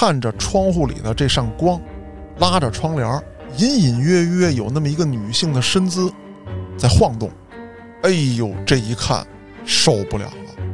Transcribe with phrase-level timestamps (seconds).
[0.00, 1.78] 看着窗户里的这扇光，
[2.38, 3.22] 拉着窗帘，
[3.58, 6.10] 隐隐约约有那么一个女性的身姿
[6.78, 7.30] 在晃动。
[8.02, 9.26] 哎呦，这一看
[9.66, 10.64] 受不了了，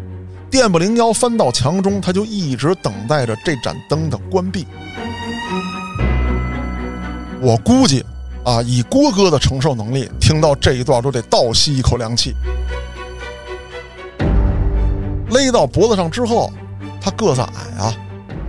[0.49, 4.65] 电不灵腰翻到墙中，他就一直等待着这盏灯的关闭。
[7.41, 8.07] 我估计，
[8.45, 12.33] 啊，以郭哥的承受能力，听到这一段都得倒吸一口凉气。
[15.31, 16.53] 勒到脖子上之后，
[17.01, 17.93] 他个子矮啊，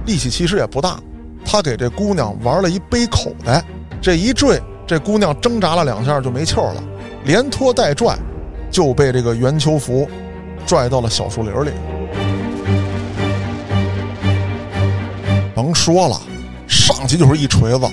[0.07, 0.99] 力气其实也不大。
[1.45, 3.63] 他给这姑娘玩了一背口袋，
[4.01, 6.83] 这一坠，这姑娘挣扎了两下就没气儿了，
[7.25, 8.17] 连拖带拽。
[8.69, 10.05] 就被这个袁秋福
[10.65, 11.71] 拽到了小树林里。
[15.55, 16.21] 甭说了，
[16.67, 17.87] 上去就是一锤子，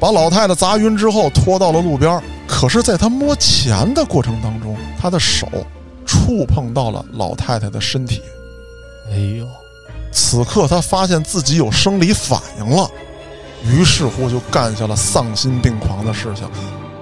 [0.00, 2.18] 把老太太砸晕之后拖到了路边。
[2.48, 5.46] 可是，在他摸钱的过程当中，他的手
[6.06, 8.22] 触碰到了老太太的身体。
[9.12, 9.46] 哎呦！
[10.12, 12.90] 此刻他发现自己有生理反应了，
[13.64, 16.48] 于是乎就干下了丧心病狂的事情。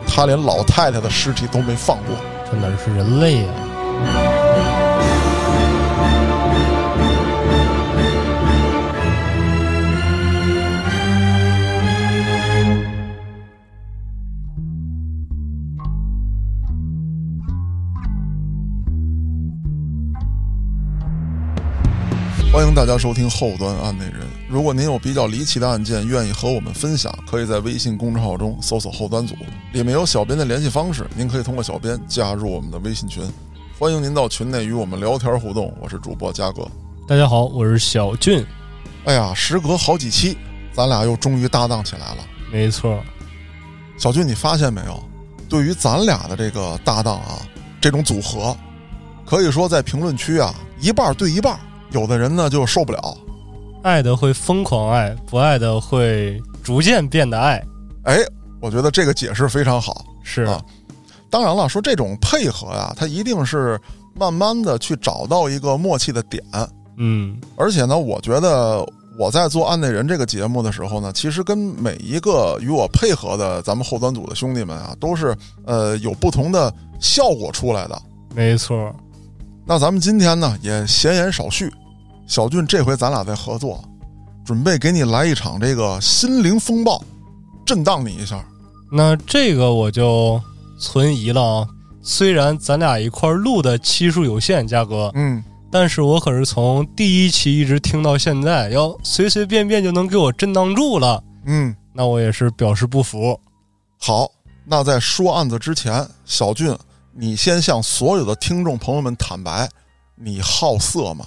[0.07, 2.17] 他连老太太的尸体都没放过。
[2.51, 4.88] 这哪是人类呀！
[22.59, 24.27] 欢迎大家收听后端案内人。
[24.49, 29.37] 如果您有比较离奇的案件，愿意和我们分享，可以在微信公众号中搜索“后端组”，
[29.73, 33.23] 里面有小编的联系方式，您可以通过小编加入我们的微信群。
[33.79, 35.73] 欢迎您到群内与我们聊天互动。
[35.81, 36.69] 我是主播嘉哥，
[37.07, 38.45] 大家好，我是小俊。
[39.05, 40.37] 哎呀，时隔好几期，
[40.73, 42.27] 咱俩又终于搭档起来了。
[42.51, 42.99] 没错，
[43.97, 45.01] 小俊，你发现没有？
[45.49, 47.39] 对于咱俩的这个搭档啊，
[47.81, 48.57] 这种组合，
[49.25, 51.57] 可以说在评论区啊，一半对一半。
[51.91, 53.17] 有的人呢就受不了，
[53.83, 57.65] 爱的会疯狂爱，不爱的会逐渐变得爱。
[58.05, 58.19] 哎，
[58.61, 60.05] 我觉得这个解释非常好。
[60.23, 60.63] 是啊，
[61.31, 63.81] 当然了，说这种配合呀，它一定是
[64.15, 66.43] 慢慢的去找到一个默契的点。
[66.97, 68.85] 嗯，而且呢，我觉得
[69.19, 75.35] 我在做案内人这个节目的时候呢，其实跟每一个与我配合的咱们后端组的兄弟们啊，都是
[75.65, 78.03] 呃有不同的效果出来的。
[78.35, 78.95] 没错。
[79.71, 81.71] 那咱们今天呢也闲言少叙，
[82.27, 83.85] 小俊这回咱俩再合作，
[84.43, 87.05] 准备给你来一场这个心灵风暴，
[87.67, 88.43] 震荡你一下。
[88.91, 90.41] 那这个我就
[90.81, 91.69] 存疑了啊！
[92.01, 103.39] 虽然咱俩一块录的期数有限，嘉哥，嗯，但是我可是从第一期一直听到现在，要随随便便就能给我震荡住了，嗯，那我也是表示不服。
[103.99, 104.31] 好，
[104.65, 106.75] 那在说案子之前，小俊。
[107.21, 109.69] 你先向所有的听众朋友们坦白，
[110.15, 111.27] 你好色吗？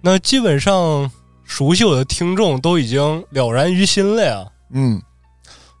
[0.00, 1.10] 那基本上
[1.42, 4.46] 熟悉我的听众都已经了然于心了呀。
[4.70, 5.02] 嗯，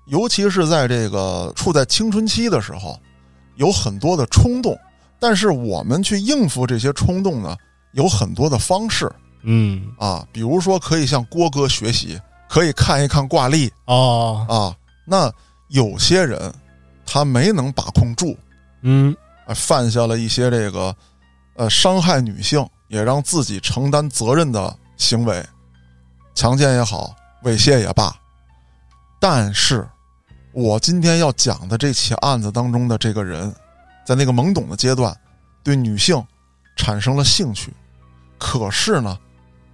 [0.06, 2.98] 尤其是在这个处在青春期的时候，
[3.54, 4.76] 有很多的冲动，
[5.20, 7.56] 但是我们去应付这些冲动呢，
[7.92, 9.08] 有很多的方式。
[9.42, 13.94] 嗯啊，比如说可以向郭哥学习，可以看一看挂历啊
[14.48, 14.76] 啊。
[15.04, 15.32] 那
[15.68, 16.52] 有些人
[17.06, 18.36] 他没能把控住，
[18.82, 19.16] 嗯。
[19.54, 20.94] 犯下了一些这个，
[21.54, 25.44] 呃，伤害女性也让自己承担责任的行为，
[26.34, 27.14] 强奸也好，
[27.44, 28.14] 猥亵也罢。
[29.20, 29.88] 但是，
[30.52, 33.54] 我今天要讲的这起案子当中的这个人，
[34.04, 35.16] 在那个懵懂的阶段，
[35.62, 36.22] 对女性
[36.76, 37.72] 产生了兴趣，
[38.38, 39.18] 可是呢，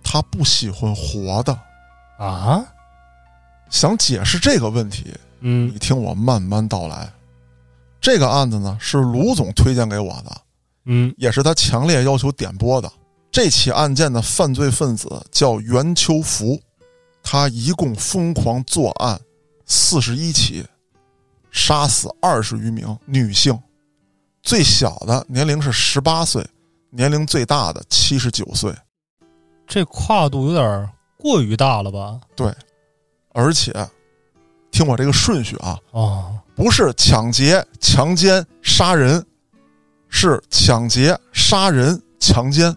[0.03, 1.59] 他不喜欢活的
[2.19, 2.65] 啊。
[3.69, 7.11] 想解释这个问题，嗯，你听我慢慢道来。
[8.03, 10.43] 这个案子呢是卢总推荐给我的，
[10.87, 12.93] 嗯，也是他强烈要求点播的。
[13.31, 16.61] 这起案件的犯罪分子叫袁秋福，
[17.23, 19.19] 他一共疯狂作案
[19.65, 20.67] 四十一起，
[21.53, 23.57] 杀死二十余名女性，
[24.43, 26.45] 最小的年龄是十八岁，
[26.91, 28.75] 年龄最大的七十九岁，
[29.65, 32.21] 这跨度有点过于大了吧？
[32.35, 32.53] 对，
[33.33, 33.73] 而且
[34.73, 36.39] 听我这个顺序啊，哦。
[36.55, 39.25] 不是抢劫、强奸、杀人，
[40.09, 42.77] 是抢劫、杀人、强奸，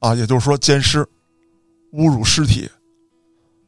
[0.00, 1.06] 啊，也就是说奸尸、
[1.92, 2.68] 侮辱尸体。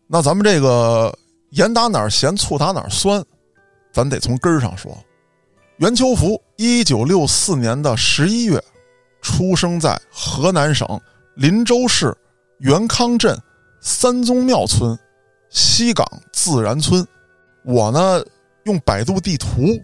[0.06, 1.16] 那咱们这个
[1.50, 3.24] 盐打哪儿咸，醋打哪儿酸，
[3.92, 4.96] 咱得从根儿上说。
[5.78, 8.62] 袁秋福，一九六四年的十一月，
[9.22, 10.86] 出生在河南省
[11.36, 12.16] 林州市
[12.58, 13.36] 元康镇
[13.80, 14.98] 三宗庙村
[15.50, 17.06] 西岗自然村。
[17.64, 18.22] 我呢？
[18.64, 19.78] 用百度地图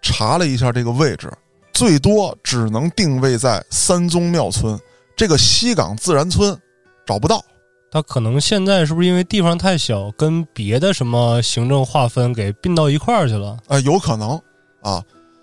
[0.00, 1.28] 查了一下这个位置，
[1.72, 4.78] 最多只能定位在三宗庙村
[5.16, 6.56] 这个西岗自然村，
[7.04, 7.44] 找不到，
[7.90, 13.58] 他可能现在是不是因为地方太小，跟别的什么行政划分给并到一块儿去了？
[13.66, 14.40] 啊，有可能
[14.80, 15.02] 啊。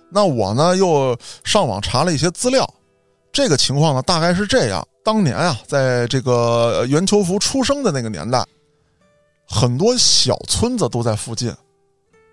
[0.09, 1.13] 那我呢又
[1.44, 2.65] 上网查了一些资料，
[3.33, 8.45] 这个情况呢大概是这样：当年啊，在这个袁秋福出生的那个年代，
[9.47, 11.53] 很多小村子都在附近，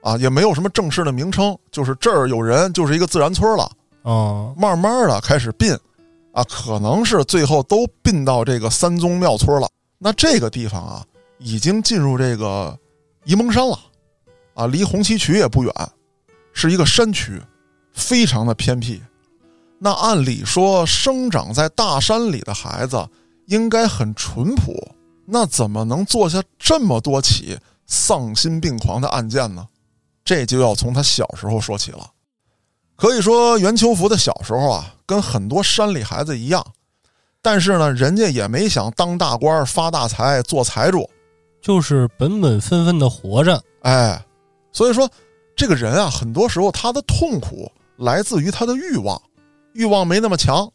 [0.02, 3.70] 啊，也没有什么正式的名称，就是这儿有人，就是一个自然村了。
[4.02, 5.74] 哦，慢慢的开始并，
[6.32, 9.68] 啊，可能是最后都并到这个三宗庙村了。
[9.98, 11.04] 那这个地方啊，
[11.38, 12.78] 已经进入这个
[13.26, 13.78] 沂蒙山了，
[14.54, 15.72] 啊，离红旗渠也不远，
[16.52, 17.42] 是一个山区，
[17.92, 19.02] 非常的偏僻。
[19.80, 23.06] 那按理说，生长在大山里的孩子
[23.46, 24.72] 应该很淳朴，
[25.30, 29.68] 那怎么能做下这么多起丧心病狂的案件呢？
[30.24, 32.10] 这就要从他小时候说起了。
[32.96, 36.64] 可以说，袁秋福的小时候啊，跟很多山里孩子一样。
[37.42, 41.08] 但是呢，人家也没想当大官、发大财、做财主，
[41.60, 43.62] 就是本本分分的活着。
[43.82, 44.22] 哎，
[44.72, 45.08] 所以说，
[45.54, 49.20] 这个人啊，很多时候他的痛苦来自于他的欲望，
[49.74, 50.68] 欲望没那么强。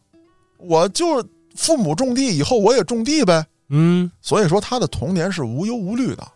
[0.58, 1.22] 我就
[1.54, 3.44] 父母种地，以后我也种地呗。
[3.68, 6.26] 嗯，所以说他的童年是无忧无虑的，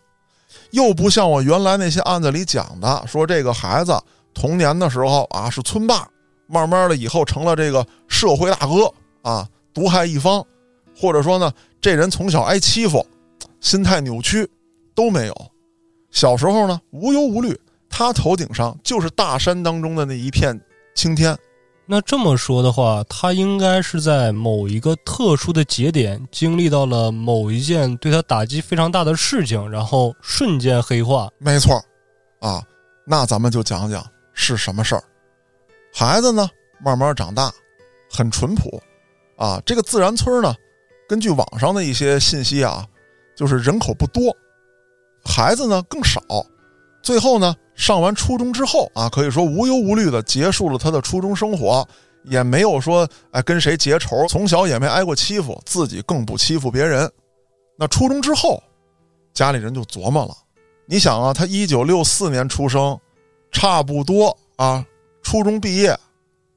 [0.71, 3.97] 又不像我原来那些案子里讲的，说这个孩子
[4.33, 6.07] 童年的时候啊是村霸，
[6.47, 9.47] 慢慢的以后成了这个社会大哥啊。
[9.71, 10.43] 毒害一方，
[10.99, 13.05] 或者说呢，这人从小挨欺负，
[13.61, 14.49] 心态扭曲，
[14.95, 15.51] 都没有。
[16.11, 20.59] 小时候呢，无忧无虑，他头顶上就是大山当中的那一片
[20.95, 21.37] 青天。
[21.91, 31.27] 那这么说的话，他应该是在某一个特殊的节点，经历到了某一件对他打击非常大的事情，然后瞬间黑化。
[31.39, 31.83] 没错，
[32.41, 32.61] 啊，
[33.07, 35.03] 那咱们就讲讲是什么事儿。
[35.91, 36.47] 孩子呢，
[36.79, 37.51] 慢慢长大，
[38.11, 38.79] 很淳朴。
[39.35, 40.53] 啊，这个自然村呢，
[41.07, 42.85] 根据网上的一些信息啊，
[43.35, 44.31] 就是人口不多，
[45.25, 46.21] 孩子呢更少。
[47.01, 51.87] 最后呢，上完初中之后啊，可以说无忧无虑的结束了他的初中生活，
[52.23, 57.11] 也没有说哎跟谁结仇，从小也没挨过欺负，自己更不欺负别人。
[57.77, 58.61] 那初中之后，
[59.33, 60.35] 家里人就琢磨了，
[60.85, 62.99] 你想啊，他一九六四年出生，
[63.51, 64.85] 差不多啊，
[65.23, 65.97] 初中毕业，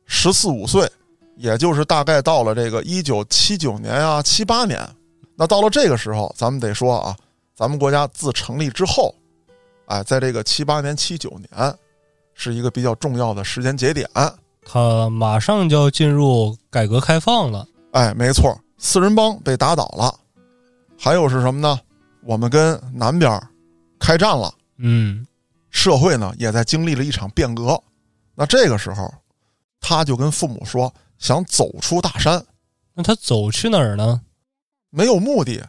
[0.07, 0.91] 十四五岁。
[1.39, 4.79] 也就是大概到了这个一九七九年啊，七八年，
[5.35, 7.17] 那到了这个时候，咱们得说啊，
[7.57, 9.13] 咱们国家自成立之后，
[9.93, 11.79] 哎，在这个七八年、七九年，
[12.33, 14.09] 是一个比较重要的时间节点。
[14.65, 17.69] 他马上就要进入改革开放了。
[17.91, 20.19] 哎，没错，四人帮被打倒了，
[20.99, 21.79] 还有是什么呢？
[22.23, 23.39] 我们跟南边
[23.99, 24.51] 开战了。
[24.79, 25.27] 嗯，
[25.69, 27.79] 社会呢也在经历了一场变革。
[28.35, 29.13] 那这个时候，
[29.79, 30.91] 他就跟父母说。
[31.19, 32.45] 想走出大山，
[32.95, 34.23] 那他走去哪儿呢？
[34.91, 35.65] 没有目的，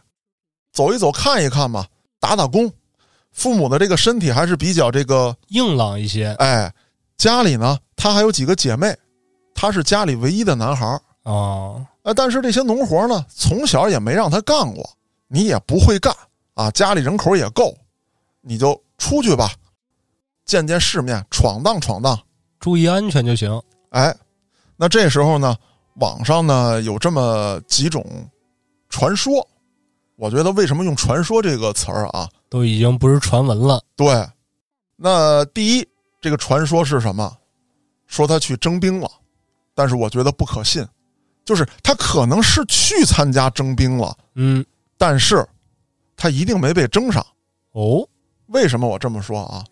[0.72, 1.86] 走一走看一看吧，
[2.18, 2.72] 打打工。
[3.34, 6.34] 父母的这个身体还是比较这个硬朗一些。
[6.38, 6.72] 哎，
[7.18, 8.96] 家里呢，他还有几个姐妹，
[9.54, 11.86] 他是家里唯一的男孩儿啊。
[12.02, 14.88] 呃，但是这些农活呢，从小也没让他干过，
[15.28, 16.14] 你也不会干
[16.54, 16.70] 啊。
[16.70, 17.76] 家里人口也够，
[18.40, 19.52] 你就出去吧，
[20.46, 22.18] 见见世面，闯荡闯荡，
[22.58, 23.60] 注意安全就行。
[23.90, 24.16] 哎。
[24.76, 25.56] 那这时候呢，
[26.00, 28.04] 网上呢有这么几种
[28.88, 29.46] 传说，
[30.16, 33.82] 我觉得为什么用“传说”这个词儿啊，都已经不是传闻了。
[33.96, 34.24] 对，
[34.94, 35.88] 那第一，
[36.20, 37.36] 这个传说是什么？
[38.06, 39.10] 说他去征兵了，
[39.74, 40.86] 但是我觉得不可信，
[41.44, 44.64] 就是他可能是去参加征兵了，嗯，
[44.96, 45.44] 但是
[46.16, 47.26] 他一定没被征上。
[47.72, 48.08] 哦，
[48.46, 49.64] 为什么我这么说啊？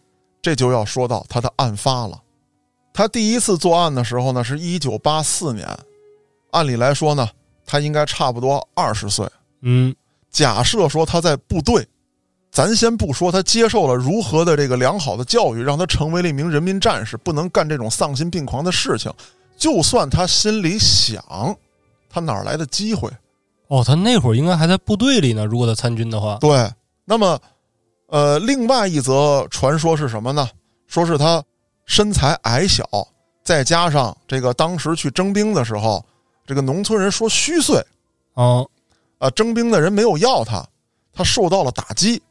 [0.42, 2.20] 这就要说到他的案发了。
[2.92, 5.68] 他第一次作案的时候呢，是一九八四年。
[6.50, 7.30] 按理来说呢，
[7.64, 9.24] 他应该差不多二十岁。
[9.60, 9.94] 嗯，
[10.30, 11.86] 假设说他在部队，
[12.52, 19.10] 咱先不说他接受了如何的这个良好的教育，让他成为了一名人民战士，不能干这种丧心病狂的事情。
[19.56, 21.24] 就算他心里想，
[22.10, 23.10] 他哪来的机会？
[23.68, 25.46] 哦，他那会儿应该还在部队里呢。
[25.46, 26.70] 如果他参军的话，对。
[27.04, 27.40] 那么，
[28.06, 30.48] 呃，另外一则传说是什么呢？
[30.86, 31.42] 说是他。
[31.84, 32.84] 身材矮小，
[33.42, 36.02] 再加上这个当时去征兵的时候，
[36.46, 37.84] 这个农村人说虚岁，
[38.34, 38.64] 啊，
[39.18, 40.64] 啊，征兵的人没有要他，
[41.12, 42.22] 他受到了打击，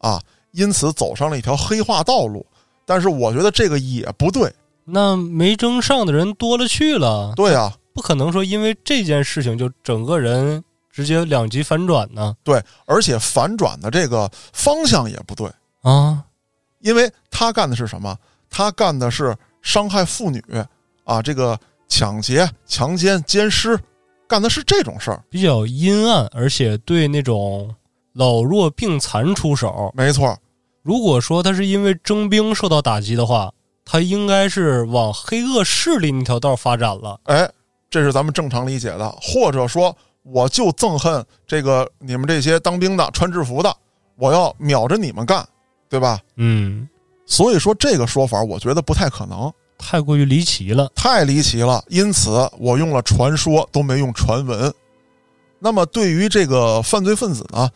[0.00, 2.44] 啊，因此走上了一条黑化道路。
[2.84, 4.52] 但是我觉得这个也不对，
[4.84, 12.34] 那没争上的人多了去了，对啊，不可能说因为这件事情就整个人直接两极反转呢。
[12.42, 15.48] 对，而且反转的这个方向也不对
[15.82, 16.24] 啊，
[16.80, 18.16] 因为他干的是什么？
[18.50, 20.42] 他干的是伤害妇女，
[21.04, 21.56] 啊，这个
[21.88, 23.78] 抢劫、强奸、奸尸，
[24.26, 27.72] 干的是这种事儿，比较阴暗，而且对那种
[28.12, 29.92] 老弱病残出手。
[29.94, 30.36] 没错，
[30.82, 33.52] 如果说他是因为征兵受到打击的话，
[33.84, 37.18] 他应该是往黑恶势力那条道发展了。
[37.24, 37.50] 哎，
[37.88, 43.74] 这是咱们正常理解的，或者说，我就憎恨这个你们这些当兵的穿制服的，
[44.16, 45.46] 我要秒着你们干，
[45.88, 46.20] 对吧？
[46.36, 46.88] 嗯，
[47.26, 50.90] 所以说这个说法，我觉得不太可能，太过于离奇了。
[50.94, 51.82] 太离奇了。
[51.88, 54.72] 因此，我用了传说，都没用传闻。
[55.58, 57.68] 那么，对于这个犯罪分子呢，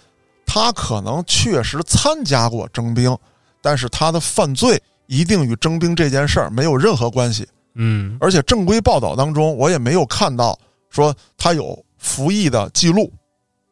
[0.46, 3.16] 他可能确实参加过征兵，
[3.60, 7.48] 但是他的犯罪一定与征兵这件事儿没有任何关系。
[7.74, 10.56] 嗯，而且正规报道当中，我也没有看到
[10.90, 13.12] 说他有服役的记录，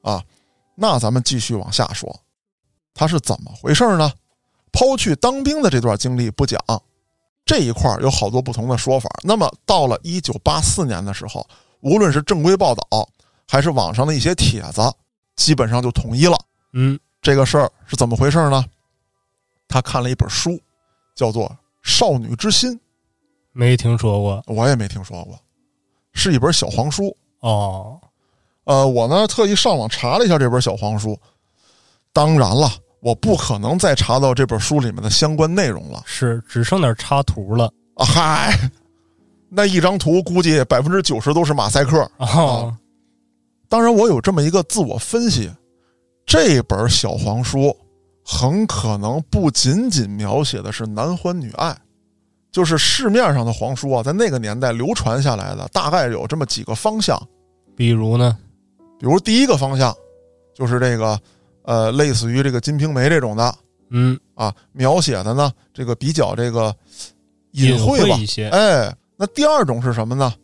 [0.02, 0.20] 啊，
[0.74, 2.18] 那咱们继续往下说，
[2.94, 4.10] 他是怎么回事呢？
[4.72, 6.58] 抛去当兵的这段经历不讲，
[7.44, 9.08] 这一块儿有好多不同的说法。
[9.22, 11.46] 那么到了一九八四年的时候，
[11.80, 13.08] 无论是正规报道
[13.46, 14.80] 还是网上的一些帖子，
[15.36, 16.36] 基本上就统一了。
[16.72, 18.64] 嗯，这个事儿是怎么回事呢？
[19.68, 20.60] 他看了一本书，
[21.14, 21.48] 叫做
[21.82, 22.70] 《少女之心》。
[23.52, 25.38] 没听说过我也没听说过，
[26.12, 27.14] 是一本小黄书。
[27.40, 28.00] 哦。
[28.64, 31.18] 呃，我呢特意上网查了一下这本小黄书，
[32.12, 36.02] 当然了，我不可能再查到这本书里面的相关内容了。
[36.06, 38.70] 是只剩点插图了啊嗨，
[39.48, 42.08] 那一张图估计百分之九十都是马赛克。
[42.18, 42.76] 哦。
[43.68, 45.50] 当然，我有这么一个自我分析，
[46.26, 47.76] 这本小黄书
[48.24, 51.76] 很可能不仅仅描写的是男欢女爱。
[52.50, 57.18] 就是市面上的黄书啊，在那个年代流传下来的，大概有这么几个方向。
[57.74, 58.36] 比如呢？
[58.98, 59.96] 比如第一个方向，
[60.54, 61.18] 就是这个，
[61.62, 63.54] 呃，类似于这个《金瓶梅》这种的，
[63.88, 66.76] 嗯啊，描写的呢，这个比较这个
[67.52, 68.50] 隐晦吧一些。
[68.50, 70.34] 哎，那第二种是什么呢？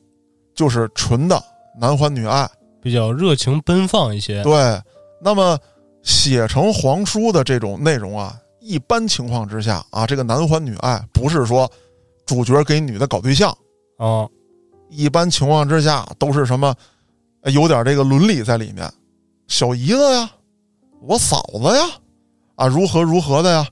[0.54, 1.38] 就是纯的
[1.78, 2.48] 男欢女爱，
[2.80, 4.42] 比较热情奔放一些。
[4.42, 4.80] 对，
[5.20, 5.58] 那么
[6.02, 11.70] 写成皇书的这种内容啊，一般情况之下啊，这个男欢女爱不是说。
[12.26, 13.48] 主角给女的搞对象，
[13.96, 14.28] 啊，
[14.90, 16.74] 一般情况之下都是什么，
[17.44, 18.86] 有点这个伦理在里面，
[19.46, 20.30] 小姨子呀，
[21.00, 21.86] 我嫂子呀，
[22.56, 23.66] 啊，如何如何的呀，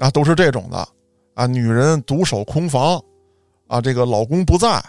[0.00, 0.88] 啊，都是这种的，
[1.34, 3.00] 啊，女人独守空房，
[3.68, 4.84] 啊，这个老公不在，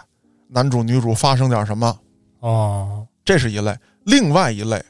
[0.48, 1.96] 男主女主发生点什么，
[2.40, 4.84] 哦，这是一类，另外一类，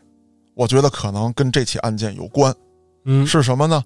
[0.54, 2.54] 我觉得可能跟这起案件有关，
[3.04, 3.82] 嗯，是什么呢？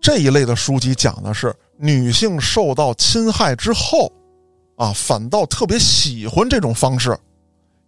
[0.00, 1.54] 这一类的书籍讲的是。
[1.76, 4.08] 女性受到侵害之后，
[4.76, 7.18] 啊，反倒特别喜欢这种方式，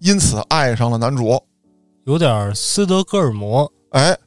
[0.00, 1.40] 因此爱上了男主，
[2.04, 4.18] 有点斯德哥尔摩，哎，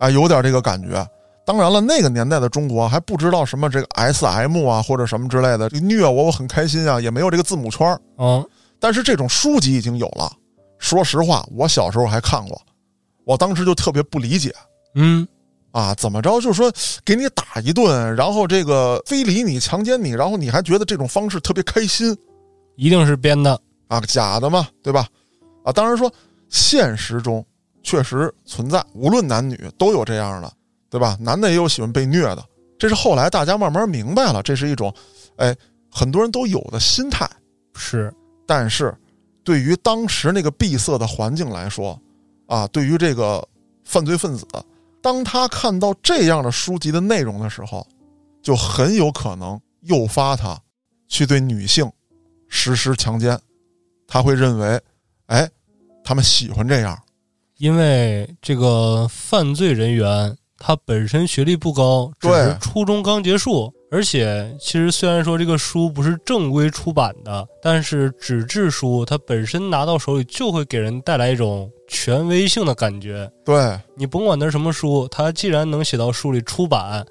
[0.00, 1.06] 哎，有点这个感觉。
[1.46, 7.86] 当然了，那个年代的中国还不知道什么这个 S M 啊，或者什么之类的，虐我我很开心啊，也没有这个字母圈
[8.18, 8.44] 嗯，
[8.80, 10.32] 但是这种书籍已经有了。
[10.80, 12.60] 说实话，我小时候还看过，
[13.24, 14.54] 我当时就特别不理解，
[14.94, 15.26] 嗯。
[15.72, 16.40] 啊，怎么着？
[16.40, 16.72] 就是说，
[17.04, 22.16] 给你打一顿，然后这个非礼你、强奸你，然后你还觉得这种方式特别开心，
[22.76, 25.08] 一定是编的啊，假的嘛，对吧？
[25.64, 26.08] 啊，当然说
[26.48, 27.44] 现实中
[27.82, 30.52] 确实存在，无论男女都有这样的，
[30.88, 31.16] 对吧？
[31.18, 32.44] 男的也有喜欢被虐的，
[32.78, 34.94] 这是后来大家慢慢明白了，这是一种，
[35.38, 35.52] 哎，
[35.90, 37.28] 很多人都有的心态。
[37.74, 38.14] 是，
[38.46, 38.96] 但是
[39.42, 42.00] 对于当时那个闭塞的环境来说，
[42.54, 43.46] 啊，对于这个
[43.84, 44.46] 犯罪分子。
[45.02, 47.86] 当他看到这样的书籍的内容的时候，
[48.40, 50.58] 就很有可能诱发他
[51.08, 51.90] 去对女性
[52.48, 53.38] 实施强奸。
[54.06, 54.80] 他会认为，
[55.26, 55.50] 哎，
[56.04, 56.96] 他们喜欢这样，
[57.58, 63.74] 因为这个犯罪人员他本身学历不高，只是初中刚结束。
[63.94, 73.30] 而且，其实虽然说这个书不是正规出版的，但是纸质书它本身拿到手里就会给人带来一种权威性的感觉。
[73.44, 77.06] 对你甭管它是什么书，它既然能写到书里出版，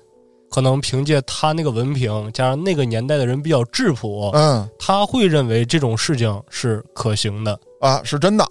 [0.51, 8.45] 可能凭借他那个文凭，加上那个年代的人比较质朴，嗯，他会认为这种事情是可行的啊，是真的。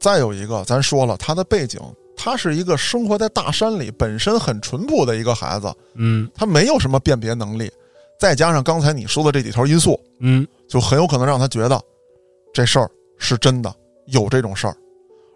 [0.00, 1.80] 再有一个，咱说了它的背景。
[2.18, 7.70] 他是一个生活在大山里、本身很淳朴的一个孩子，嗯，他没有什么辨别能力，
[8.18, 11.80] 再加上刚才你说的这几条因素，嗯，就很有可能让他觉得
[12.52, 13.72] 这事儿是真的，
[14.06, 14.76] 有这种事儿。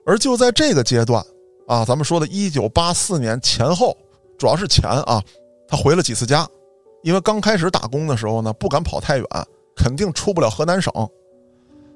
[0.05, 1.25] 而就在这个阶段
[1.69, 3.97] 啊，咱们说的1984年前后，
[4.37, 5.23] 主要是前啊，
[5.69, 6.45] 他回了几次家，
[7.03, 9.27] 因为刚开始打工的时候呢，不敢跑太远，
[9.77, 10.93] 肯定出不了河南省。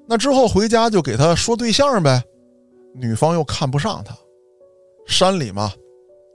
[0.07, 2.23] 那之后回家就给他说对象呗，
[2.95, 4.16] 女方又看不上他。
[5.06, 5.72] 山里嘛，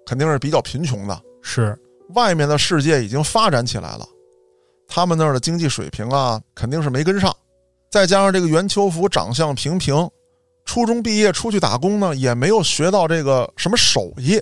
[0.05, 1.21] 肯定是比较贫穷的。
[1.41, 1.77] 是
[2.15, 4.07] 外面的世界已经发展起来了，
[4.87, 7.35] 他们那儿的经济水平啊，肯定是没跟上。
[7.89, 10.09] 再加上这个袁秋福长相平平，
[10.65, 14.41] 初中毕业出去打工呢，也没有学到这个什么手艺，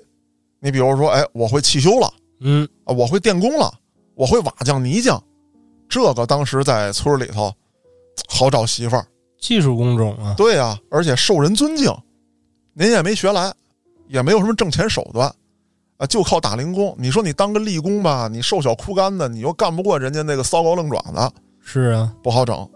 [0.60, 3.74] 你比如说，哎，我会汽修了，嗯啊，我会电工了，
[4.16, 5.22] 我会瓦匠、泥匠，
[5.88, 7.52] 这个当时在村里头
[8.28, 9.06] 好找媳妇儿。
[9.40, 11.92] 技术工种啊，对呀，而且受人尊敬。
[12.74, 13.54] 您也没学来，
[14.10, 15.34] 也没有什么挣钱手段，
[15.98, 16.96] 啊，就靠打零工。
[16.98, 22.70] 你说你当个力工吧，你瘦小枯干的，你又干不过人家那个骚高愣壮的，是啊，不好整。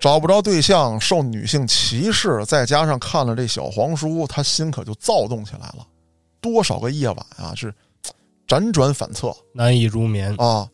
[0.00, 5.86] 找不着对象，受女性歧视，再加上看了这小黄书，他心可就躁动起来了。
[6.40, 7.72] 多少个夜晚啊，是
[8.46, 10.68] 辗转反侧，难以入眠啊，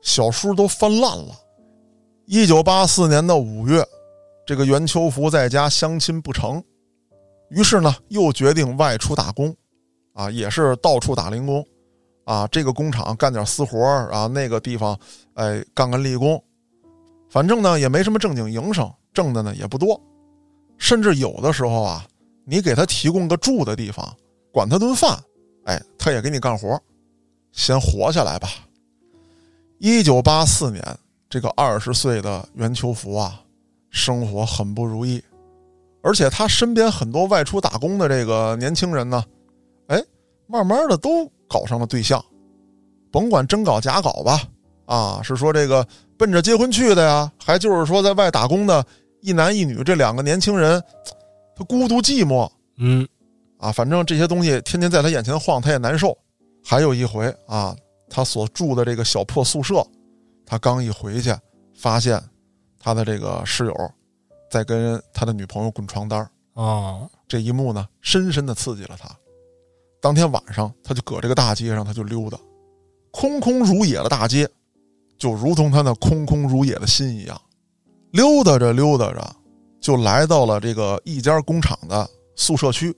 [0.00, 1.34] 小书都翻烂了。
[2.26, 3.84] 一九八四年的五月，
[4.46, 6.62] 这个袁秋福在家相亲不成，
[7.54, 9.54] 于是呢，又决定外出打工，
[10.12, 11.64] 啊，也是到处打零工，
[12.24, 13.78] 啊，这个工厂干点私活
[14.10, 14.98] 啊，那个地方，
[15.34, 16.42] 哎，干干力工。
[17.30, 20.00] 反正呢，也没什么正经营生，挣的呢也不多，
[20.78, 22.04] 甚至有的时候啊，
[22.44, 24.16] 你给他提供个住的地方，
[24.52, 25.16] 管他顿饭，
[25.64, 26.80] 哎，他也给你干活，
[27.52, 28.48] 先活下来吧。
[29.78, 30.82] 一九八四年，
[31.30, 33.40] 这个二十岁的袁秋福啊，
[33.90, 35.22] 生活很不如意，
[36.04, 39.24] 而且他身边很多外出打工的这个年轻人呢，
[39.88, 40.00] 哎，
[40.46, 42.24] 慢慢的都搞上了对象，
[43.10, 44.40] 甭管真搞假搞吧，
[44.86, 45.84] 啊，是说这个。
[46.16, 48.86] 奔着结婚去的呀，还就是说在外打工的
[49.20, 50.80] 一男一女这两个年轻人，
[51.56, 53.06] 他孤独寂寞，嗯，
[53.58, 56.16] 啊，反正这些东西天天在他眼前晃，他也难受。
[56.64, 57.76] 还有一回啊，
[58.08, 59.84] 他所住的这个小破宿舍，
[60.46, 61.34] 他刚一回去，
[61.76, 62.22] 发现
[62.78, 63.90] 他的这个室友
[64.54, 69.10] 在跟他的女朋友滚床单啊，这一幕呢，深深的刺激了他。
[70.00, 72.38] 当天晚上，他就搁这个大街上，他就溜达，
[73.10, 74.48] 空空如也的大街。
[75.18, 77.40] 就如同他那空空如也的心一样，
[78.12, 79.36] 溜达着溜达着，
[79.80, 82.96] 就来到了这个一家工厂的宿舍区，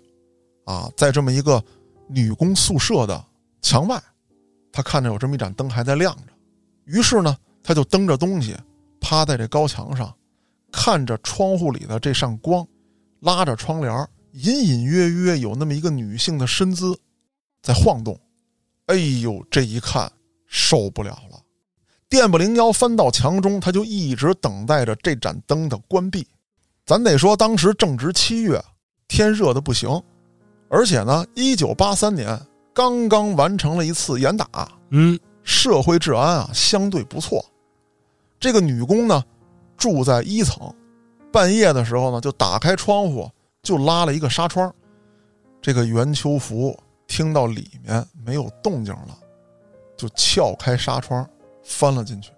[0.67, 1.63] 啊，在这么一个
[2.07, 3.25] 女工宿舍的
[3.63, 3.99] 墙外，
[4.71, 6.33] 他看着有这么一盏灯还在亮着，
[6.85, 8.55] 于是呢，他就蹬着东西，
[9.01, 10.15] 趴在这高墙上，
[10.77, 12.65] 看着窗户里的这扇光，
[13.21, 16.95] 拉着窗帘，隐隐约约有那么一个女性的身姿
[17.63, 18.21] 在晃动，
[18.85, 20.13] 哎呦，这一看
[20.47, 21.41] 受不了了。
[22.11, 26.29] 电不灵腰，翻到墙中，他就一直等待着这盏灯的关闭。
[26.85, 28.63] 咱得说，当时正值七月，
[29.09, 29.91] 天热的不行，
[30.69, 32.39] 而且呢，一九八三年
[32.75, 34.47] 刚刚完成了一次严打，
[34.91, 37.43] 嗯，社会治安啊相对不错。
[38.39, 39.25] 这个女工呢，
[39.77, 40.73] 住在一层，
[41.33, 43.31] 半夜的时候呢，就打开窗户，
[43.63, 44.73] 就拉了一个纱窗。
[45.63, 49.19] 这个袁秋福听到里面没有动静了，
[49.97, 51.29] 就撬开纱窗。
[51.69, 52.31] 翻了进去，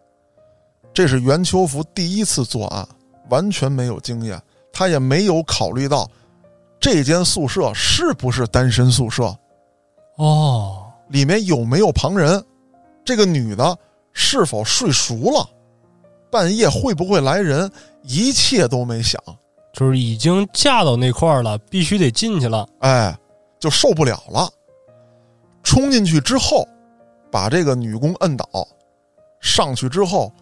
[0.94, 2.88] 这是袁秋福第一次作案，
[3.28, 4.40] 完全没有经验，
[4.72, 6.10] 他也没有考虑到
[6.80, 9.36] 这间宿舍是不是单身宿舍，
[10.16, 12.42] 哦，里面有没有旁人，
[13.04, 13.78] 这个女的
[14.14, 15.46] 是否睡熟了，
[16.30, 17.70] 半夜会不会来人，
[18.02, 19.20] 一切都没想，
[19.72, 23.16] 就是已经嫁到那块儿了，必须得进去了，哎，
[23.58, 24.48] 就受不了了，
[25.62, 26.66] 冲进去之后，
[27.30, 28.46] 把这个女工摁倒。
[29.40, 30.32] 上去之后，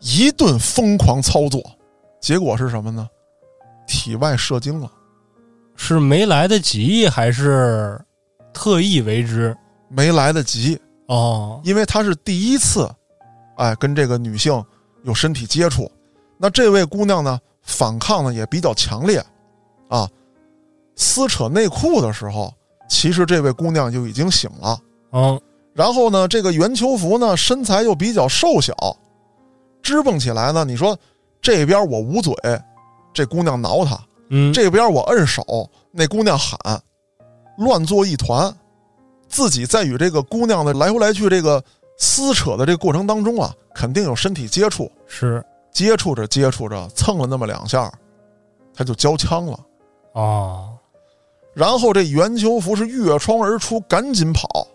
[0.00, 1.62] 一顿疯狂操作，
[2.20, 3.08] 结果是什么呢？
[3.86, 4.90] 体外射精了，
[5.74, 7.98] 是没来得及还是
[8.52, 9.56] 特意为之？
[9.88, 12.88] 没来得及哦，因为他是第一次，
[13.56, 14.64] 哎，跟这个女性
[15.02, 15.90] 有身体接触。
[16.38, 19.24] 那这位姑娘呢，反抗呢也比较强烈，
[19.88, 20.08] 啊，
[20.96, 22.52] 撕扯内裤的时候，
[22.88, 24.78] 其实这位姑娘就已经醒了。
[25.12, 25.40] 嗯。
[25.74, 28.74] 然后呢，这个袁秋福呢，身材又比较瘦小，
[29.82, 30.64] 支蹦起来呢。
[30.66, 30.98] 你说
[31.40, 32.34] 这边我捂嘴，
[33.14, 33.96] 这姑娘挠他；
[34.28, 35.42] 嗯，这边我摁手，
[35.90, 36.58] 那姑娘喊，
[37.56, 38.54] 乱作一团。
[39.28, 41.64] 自己在与这个姑娘的来回来去这个
[42.02, 47.90] 撕扯的这个过程当中啊，肯定有身体接触，是接触着接触着蹭了那么两下，
[48.74, 49.60] 他就交枪了。
[50.14, 50.76] 哦，
[51.54, 54.66] 然后这袁秋福是越窗而出，赶紧跑。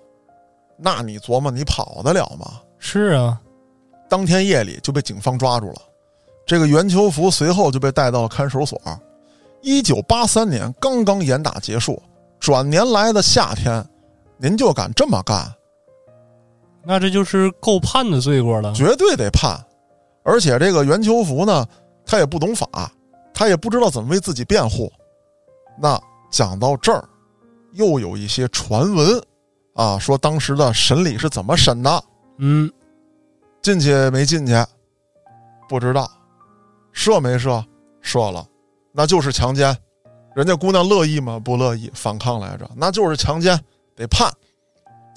[0.77, 2.61] 那你琢磨，你跑得了吗？
[2.79, 3.37] 是啊，
[4.07, 5.81] 当天夜里就被警方抓住了。
[6.45, 8.79] 这个袁秋福随后就被带到了看守所。
[9.61, 12.01] 一九八三年刚刚严打结束，
[12.39, 13.85] 转年来的夏天，
[14.37, 15.53] 您就敢这么干？
[16.87, 19.61] 那这就是够判的罪过了，绝对得判。
[20.23, 21.67] 而且这个袁秋福呢，
[22.05, 22.89] 他也不懂法，
[23.33, 24.89] 他也不知道怎么为自己辩护。
[25.77, 27.03] 那讲到这儿，
[27.73, 29.21] 又有一些传闻。
[29.73, 32.03] 啊，说当时的审理是怎么审的？
[32.37, 32.71] 嗯，
[33.61, 34.53] 进去没进去？
[35.69, 36.09] 不知道，
[36.93, 37.63] 射没射？
[38.01, 38.43] 射了，
[38.93, 39.77] 那就是强奸。
[40.35, 41.37] 人家姑娘乐意吗？
[41.37, 43.59] 不乐意，反抗来着，那就是强奸，
[43.95, 44.31] 得判。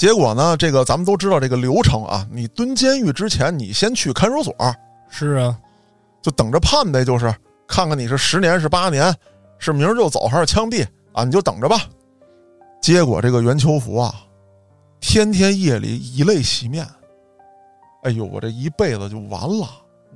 [0.00, 4.54] 结果呢，这个咱们都知道这个流程啊，你蹲监狱之前，你先去看守所，
[5.10, 5.54] 是啊，
[6.22, 7.26] 就等着判呗，就是
[7.68, 9.14] 看看你是十年是八年，
[9.58, 11.82] 是明儿就走还是枪毙啊，你就等着吧。
[12.80, 14.24] 结果这个袁秋福啊，
[15.00, 16.86] 天天夜里以泪洗面，
[18.04, 19.68] 哎呦，我这一辈子就完了，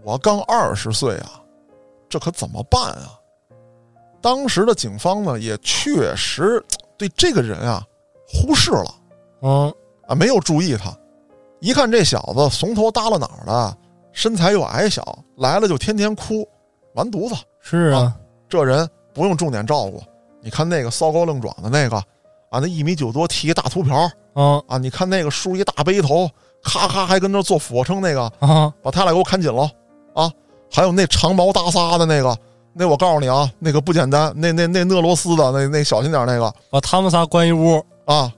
[0.02, 1.32] 我刚二十岁啊，
[2.08, 3.20] 这可怎么办啊？
[4.22, 6.64] 当时的警方呢，也确实
[6.96, 7.86] 对这个人啊
[8.26, 8.94] 忽视了，
[9.44, 9.72] 嗯
[10.08, 10.92] 啊，没有注意他。
[11.60, 13.76] 一看这小子怂头耷拉脑的，
[14.12, 16.48] 身材又矮小，来了就天天哭，
[16.94, 17.34] 完犊子。
[17.60, 18.14] 是啊，
[18.48, 20.02] 这人不用重点照顾。
[20.42, 21.96] 你看那个骚高愣壮的那个，
[22.50, 26.28] 啊，那一米九多，剃一大秃瓢，嗯啊，你看那个梳一大背头，
[26.62, 29.70] 咔咔还跟那做俯卧撑那个，啊，把他俩给我看紧了
[30.14, 30.30] 啊！
[30.70, 32.36] 还有那长毛大撒的那个，
[32.72, 38.30] 那我告诉你啊，那个不简单，那那那俄罗斯的那那小心点那个把他们仨关一屋，啊，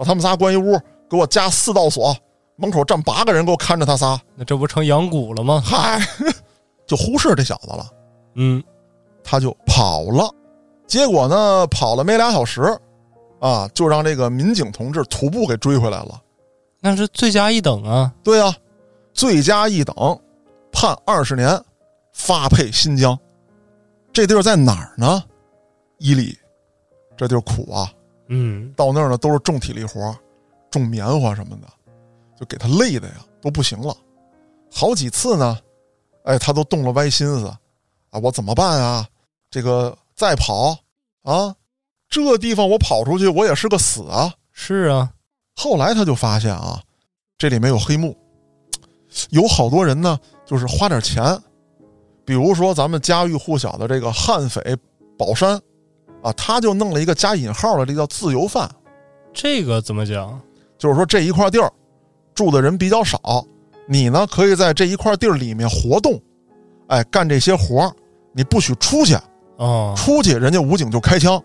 [0.00, 2.16] 把他们仨关一屋，给我加四道锁，
[2.56, 5.62] 门口站八个人给我看着他仨，那这不成养蛊了吗？
[5.62, 6.00] 嗨，
[6.88, 7.86] 就忽视这小子了，
[8.34, 8.64] 嗯，
[9.22, 10.34] 他就跑了。
[10.86, 12.62] 结果呢，跑了没俩小时，
[13.40, 16.18] 啊，就让这个民警同志徒步给追回来了。
[16.80, 18.10] 那是罪加一等啊。
[18.24, 18.56] 对啊，
[19.12, 19.94] 罪加一等，
[20.72, 21.62] 判二十年，
[22.14, 23.18] 发配新疆。
[24.14, 25.22] 这地儿在哪儿呢？
[25.98, 26.34] 伊犁，
[27.18, 27.92] 这地儿苦啊。
[28.30, 30.16] 嗯，到那儿呢都是重体力活，
[30.70, 31.66] 种棉花什么的，
[32.38, 33.94] 就给他累的呀都不行了。
[34.72, 35.58] 好几次呢，
[36.24, 37.46] 哎，他都动了歪心思，
[38.10, 39.06] 啊，我怎么办啊？
[39.50, 40.78] 这个再跑
[41.24, 41.52] 啊，
[42.08, 44.32] 这地方我跑出去我也是个死啊。
[44.52, 45.12] 是啊，
[45.56, 46.80] 后来他就发现啊，
[47.36, 48.16] 这里面有黑幕，
[49.30, 50.16] 有好多人呢，
[50.46, 51.36] 就是花点钱，
[52.24, 54.76] 比如说咱们家喻户晓的这个悍匪
[55.18, 55.60] 宝山，
[56.22, 58.70] 啊，他就弄了一个加引号的，这叫自由犯，
[59.32, 60.40] 这个怎么讲？
[60.78, 61.70] 就是说这一块地儿
[62.34, 63.44] 住的人比较少，
[63.86, 66.20] 你呢可以在这一块地儿里面活动，
[66.88, 67.92] 哎，干这些活儿，
[68.32, 69.16] 你不许出去，
[69.56, 71.42] 哦，出去人家武警就开枪，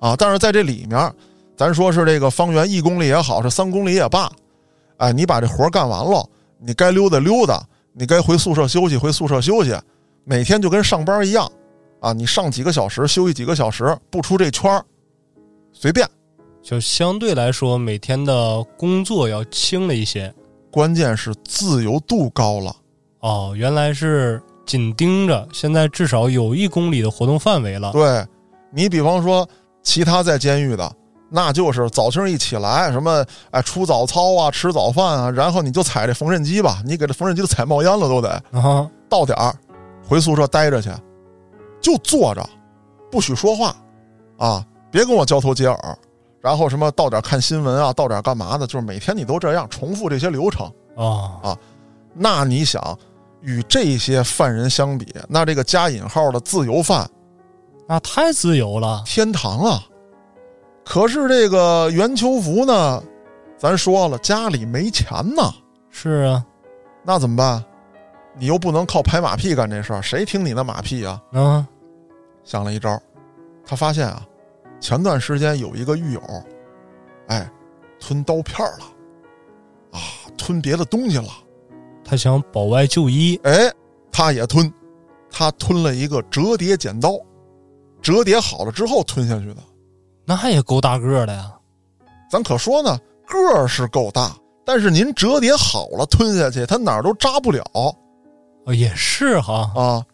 [0.00, 0.16] 啊！
[0.16, 1.12] 但是在这里面，
[1.56, 4.30] 咱说是这个方圆一公里也好，是三公里也罢，
[4.96, 9.74] 哎，你把这活干完了，你该溜达溜达，你该回宿舍休息回宿舍休息，
[10.24, 11.50] 每天就跟上班一样，
[12.06, 14.84] 啊，你上几个小时休息几个小时，不出这圈儿，
[15.72, 16.08] 随便。
[16.62, 20.32] 就相对来说每天的工作要轻了一些。
[20.70, 22.76] 关键是自由度高了，
[23.20, 27.90] 哦，原来是紧盯着，现在至少有一公里的活动范围了。
[27.92, 28.24] 对，
[28.70, 29.48] 你比方说
[29.82, 30.92] 其他在监狱的，
[31.30, 38.28] 那就是早清一起来，什么哎出早操啊，吃早饭啊，然后你就踩这缝纫机吧，你给这缝纫机都踩冒烟了都得。
[38.52, 39.52] 啊，到点儿
[40.06, 40.90] 回宿舍待着去，
[41.86, 42.44] 就坐着，
[43.12, 43.76] 不许说话，
[44.38, 45.98] 啊，别跟我交头接耳。
[46.40, 51.38] 然后什么到点看新闻啊，到点干嘛的，就是每天你都这样重复这些流程啊。
[51.44, 51.58] 哦，
[52.12, 52.98] 那你想，
[53.40, 57.08] 与这些犯人相比，那这个加引号的自由犯
[57.86, 59.04] 那太自由了。
[59.06, 59.80] 天堂啊！
[60.84, 63.00] 可是这个袁秋福呢，
[63.56, 65.54] 咱说了，家里没钱呐，
[65.88, 66.44] 是啊，
[67.04, 67.64] 那怎么办？
[68.38, 71.22] 你又不能靠拍马屁干这事儿，谁听你的马屁啊？
[71.32, 71.66] 啊，
[72.46, 72.98] 想了一招，
[73.66, 74.24] 他发现啊，
[74.80, 76.22] 前段时间有一个狱友，
[77.26, 77.50] 哎，
[77.98, 78.84] 吞刀片了，
[79.90, 80.00] 啊，
[80.38, 81.28] 吞别的东西了，
[82.04, 83.38] 他想保外就医。
[83.42, 83.68] 哎，
[84.12, 84.72] 他也吞，
[85.28, 87.18] 他吞了一个折叠剪刀，
[88.00, 89.56] 折叠好了之后吞下去的。
[90.24, 91.52] 那也够大个的呀。
[92.30, 97.92] 咱可说呢，个儿是够大，但是您折叠好了吞下去，它哪儿都扎不了哦，
[98.72, 99.72] 也是哈。
[99.74, 100.06] 啊。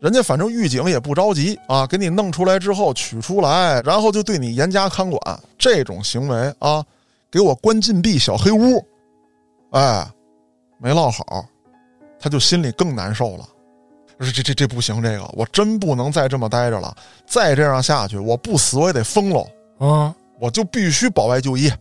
[0.00, 5.40] 人家反正狱警也不着急啊，给你弄出来之后取出来，然后就对你严加看管。
[5.58, 6.84] 这种行为啊，
[7.30, 8.84] 给我关禁闭小黑屋，
[9.70, 10.06] 哎，
[10.78, 11.46] 没落好，
[12.20, 13.48] 他就心里更难受了。
[14.20, 16.94] 说这这这不行，这个我真不能再这么待着了，
[17.26, 19.46] 再这样下去，我不死我也得疯喽，
[19.78, 21.72] 啊，我就必须保外就医，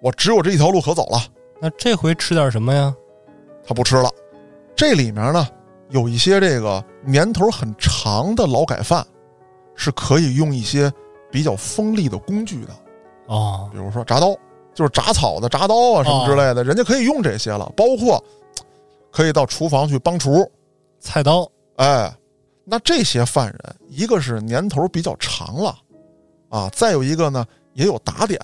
[0.00, 1.20] 我只有这一条路可走了。
[1.60, 2.94] 那这回吃点什么呀？
[3.66, 4.10] 他不吃了。
[4.76, 5.48] 这里面呢，
[5.90, 9.06] 有一些这个年头很长的劳改犯，
[9.74, 10.92] 是可以用一些
[11.30, 12.70] 比较锋利的工具的，
[13.26, 14.34] 哦，比如说铡刀，
[14.74, 17.70] 就是铡草的铡刀啊什么之类的，人家可以用这些了。
[17.76, 18.22] 包括
[19.10, 20.50] 可以到厨房去帮厨，
[20.98, 21.48] 菜刀。
[21.76, 22.12] 哎，
[22.64, 25.76] 那这些犯人，一个是年头比较长了，
[26.48, 28.40] 啊，再有一个呢也有打点。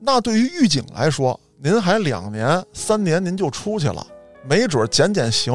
[0.00, 4.06] 那对于狱警来说，您还两年、三年您就出去了，
[4.44, 5.52] 没准减减刑，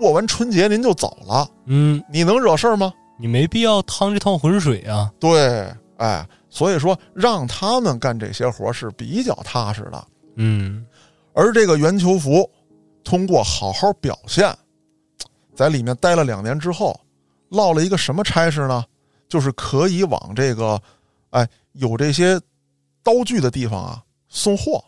[0.00, 2.92] 过完春节您就走了，嗯，你能惹事儿吗？
[3.18, 5.12] 你没必要趟这趟浑水啊。
[5.20, 10.06] 对，哎，所以说让他们干这些活是比较踏实的。
[10.36, 10.84] 嗯，
[11.34, 12.50] 而这个袁求福
[13.04, 14.52] 通过好好表现，
[15.54, 16.98] 在里面待了两年之后，
[17.50, 18.82] 落了一个什么差事呢？
[19.28, 20.80] 就是可以往这个，
[21.30, 22.40] 哎，有这些
[23.02, 24.82] 刀具的地方啊送货。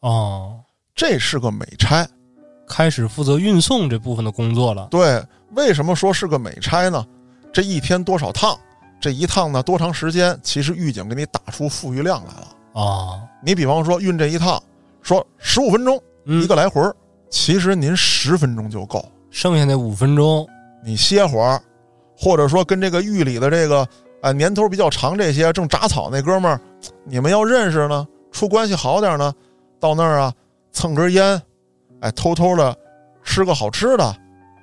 [0.00, 0.58] 哦，
[0.94, 2.08] 这是个美差，
[2.70, 4.86] 开始负责运送这部分的工作了。
[4.92, 5.20] 对，
[5.56, 7.04] 为什么说是个美差呢？
[7.52, 8.56] 这一天多少趟？
[9.00, 10.38] 这一趟呢多长时间？
[10.40, 12.80] 其实狱警给你打出富裕量来了。
[12.80, 14.62] 啊，你比方说运这一趟，
[15.02, 16.94] 说十五分钟一个来回儿，
[17.28, 20.48] 其实您十分钟就够，剩下那五分钟
[20.84, 21.60] 你歇会儿，
[22.16, 23.84] 或者说跟这个狱里的这个
[24.20, 26.60] 哎年头比较长这些正铡草那哥们儿，
[27.04, 29.34] 你们要认识呢，处关系好点呢，
[29.80, 30.32] 到那儿啊
[30.70, 31.42] 蹭根烟，
[32.00, 32.76] 哎偷偷的
[33.22, 34.04] 吃个好吃的，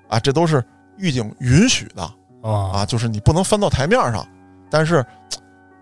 [0.07, 0.63] 啊这都是
[0.97, 2.01] 狱警允许的
[2.41, 4.27] 啊啊，就是你不能翻到台面上，
[4.69, 5.05] 但是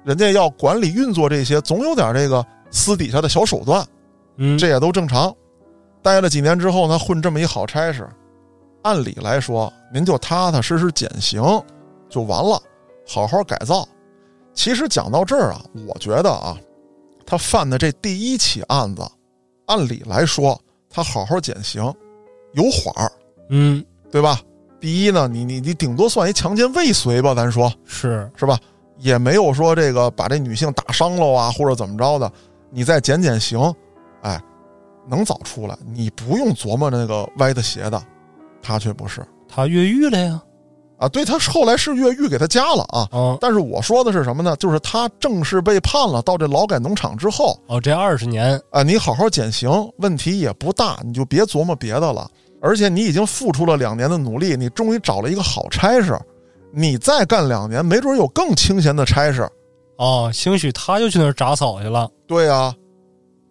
[0.04, 3.86] 人家要管理运作这些，总有点这个私底下的小手段。
[4.38, 5.34] 嗯，这也都正常。
[6.02, 8.08] 待了几年之后呢，混这么一好差事，
[8.84, 11.42] 按理来说，您就踏踏实实减刑
[12.10, 12.62] 就完了，
[13.08, 13.88] 好好改造。
[14.54, 16.58] 其实讲到这儿啊，我觉得啊，
[17.26, 19.02] 他犯的这第一起案子，
[19.68, 20.62] 按理来说，
[20.96, 21.84] 他好好减刑
[22.54, 23.12] 有缓儿，
[23.50, 24.40] 嗯对吧？
[24.80, 28.58] 第一呢，你你你顶多算一强奸未遂吧，咱说是是吧？
[29.00, 32.32] 也没有说这个把这女性打伤了啊，或者怎么着的，
[32.70, 33.60] 你再减减刑，
[34.22, 34.42] 哎，
[35.06, 38.02] 能早出来，你不用琢磨那个歪的斜的，
[38.62, 40.42] 他却不是他越狱了呀。
[40.98, 41.08] 啊。
[41.10, 44.56] 对他后来是越狱给他加了啊，哦但是我说的是什么呢？
[44.58, 52.30] 就是他正式被判了到这劳改农场之后哦，这二十年啊，你好好减刑，问题也不大，你就别琢磨别的了。
[52.62, 56.20] 而且你已经付出了两年的努力，你终于找了一个好差事，
[56.74, 59.48] 你再干两年，没准有更清闲的差事。
[59.98, 62.10] 哦，兴许他就去那儿铡草去了。
[62.26, 62.74] 对啊、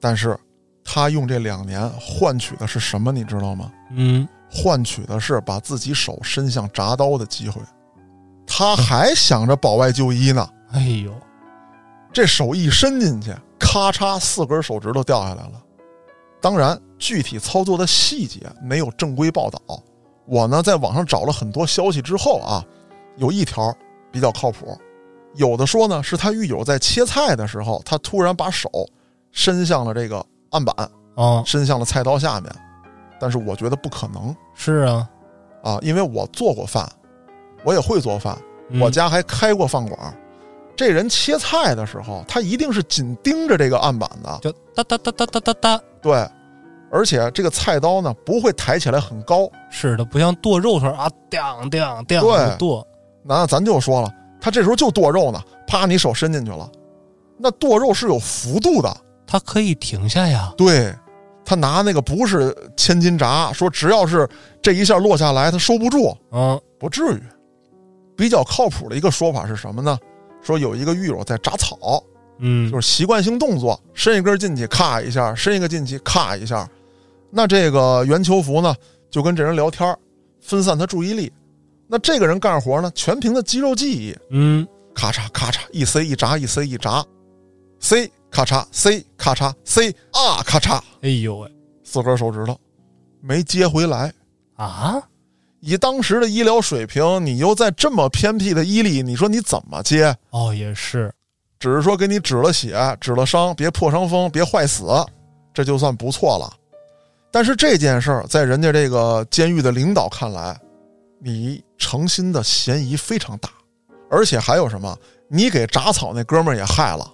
[0.00, 0.36] 但是
[0.82, 3.12] 他用这两年换取的是什么？
[3.12, 3.70] 你知道吗？
[3.94, 7.60] 嗯，换取的是把自己手伸向铡刀的机会。
[8.46, 11.12] 他还想着保外就医呢，哎呦，
[12.12, 15.60] 这手一伸进去，咔嚓，四根手指头掉下来了。
[16.40, 19.58] 当然，具体操作的细节没有正规报道。
[20.26, 22.64] 我呢，在网上找了很多消息之后啊，
[23.16, 23.74] 有一条
[24.12, 24.78] 比较靠谱。
[25.34, 28.70] 有的说呢，是他狱友在切菜的时候，他突然把手
[29.32, 30.74] 伸向了这个案板，
[31.16, 32.54] 啊，伸向了菜刀下面。
[33.24, 35.08] 但是我觉得不可能是啊，
[35.62, 36.86] 啊，因为我做过饭，
[37.64, 38.36] 我也会做饭，
[38.68, 40.14] 嗯我家还开过饭馆。
[40.76, 45.80] 这人切菜的时候，他一定是紧盯着这个案板的，就哒哒哒哒哒哒哒。
[46.02, 46.28] 对，
[46.92, 49.48] 而且这个菜刀呢不会抬起来很高。
[49.70, 52.86] 是的，不像剁肉时候啊，当当当对就剁。
[53.22, 56.70] 那咱就说了，他这时候就剁肉呢，啪，你手伸进去了，
[57.38, 58.94] 那剁肉是有幅度的，
[59.26, 60.52] 他可以停下呀。
[60.58, 60.94] 对。
[61.44, 64.28] 他拿那个不是千斤闸，说只要是
[64.62, 67.22] 这一下落下来，他收不住，嗯不至于。
[68.16, 69.98] 比较靠谱的一个说法是什么呢？
[70.40, 72.00] 说有一个狱友在铡草，
[72.38, 76.68] 嗯，就是习惯性动作，伸一根进去，咔一下；伸一个进去，咔一下。
[77.30, 78.72] 那这个袁求福呢，
[79.10, 79.96] 就跟这人聊天，
[80.40, 81.32] 分散他注意力。
[81.88, 87.04] 那这个人干活呢，全凭他肌肉记忆，嗯，咔嚓咔嚓，一塞一闸，一塞一闸，
[87.80, 91.48] 塞咔嚓，C 咔嚓，C 啊咔嚓，哎呦喂
[91.84, 92.58] 四根手指头
[93.20, 94.12] 没接回来。
[94.56, 95.00] 啊，
[95.60, 100.12] 以当时的医疗水平，你又在这么偏僻的伊犁，你说你怎么接？
[100.30, 101.14] 哦也是，
[101.60, 104.84] 只是说给你止了血、止了伤，别破伤风，别坏死，
[105.52, 106.52] 这就算不错了。
[107.30, 110.58] 但是这件事儿在人家这个监狱的领导看来，
[111.20, 113.48] 你成心的嫌疑非常大，
[114.10, 114.98] 而且还有什么？
[115.28, 117.08] 你给铡草那哥们儿也害了，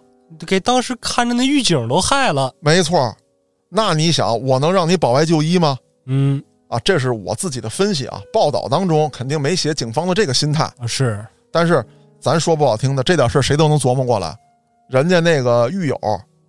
[0.47, 2.53] 给当时看着那狱警都害了。
[2.61, 3.15] 没错。
[3.69, 5.79] 那你想，我能让你保外就医吗？
[6.07, 8.21] 嗯啊，这是我自己的分析啊。
[8.33, 11.85] 报道当中肯定没写警方的这个心态，啊是，但是
[12.19, 14.37] 咱说不好听的，这点事儿谁都能琢磨过来。
[14.89, 15.97] 人家那个狱友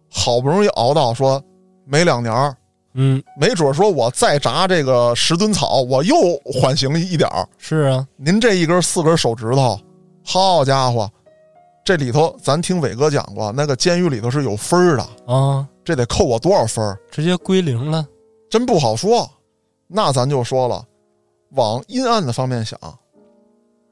[0.10, 1.40] 好不容易熬到说
[1.86, 2.56] 没两年，
[2.96, 7.48] 嗯没准说我再炸这个十吨草，我又缓刑一点儿。
[7.60, 9.80] 是啊，您这一根四根手指头，
[10.26, 11.08] 好家伙，
[11.84, 16.98] 这里头咱听伟哥讲过，那个监狱里头是有分儿的，啊，这得扣我多少分儿？
[17.10, 18.06] 直接归零了。
[18.50, 19.30] 真不好说。
[19.88, 20.84] 那咱就说了，
[21.50, 22.80] 往阴暗的方面想，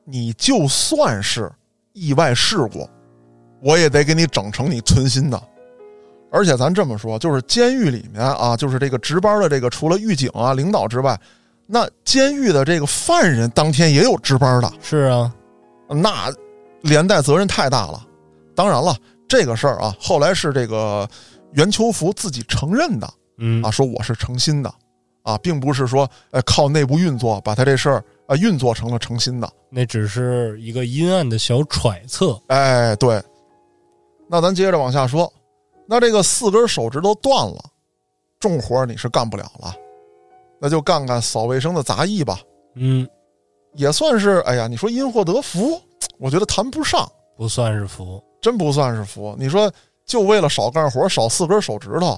[0.06, 1.52] 你就算是
[1.94, 2.88] 意外事故，
[3.62, 5.42] 我也得给你整成你存心的。
[6.32, 11.20] 而且咱这么说，就是监狱里面啊，就是这个值班的这个，除了狱警啊、领导之外，
[11.66, 15.34] 那监狱的这个犯人当天也有值班的，是啊，
[15.90, 16.32] 那
[16.82, 18.06] 连带责任太大了。
[18.56, 18.96] 当然了，
[19.28, 21.08] 这个事儿啊，后来是这个
[21.54, 24.74] 袁秋福自己承认的，嗯啊，说我是诚心的，
[25.24, 32.40] 啊，并不是说呃靠内部运作把他这事儿啊运作成了诚心的，那只是一个阴暗的小揣测。
[32.48, 33.22] 哎，对。
[34.32, 35.32] 那咱接着往下说，
[35.88, 37.64] 那这个四根手指头断了，
[38.40, 39.74] 重活你是干不了了，
[40.60, 42.40] 那就干干扫卫生的杂役吧，
[42.76, 43.08] 嗯，
[43.74, 45.82] 也算是哎呀，你说因祸得福，
[46.20, 48.22] 我觉得谈不上，不算是福。
[48.42, 49.36] 真不算是福。
[49.38, 49.72] 你说
[50.06, 52.18] 就为了少干活少四根手指头，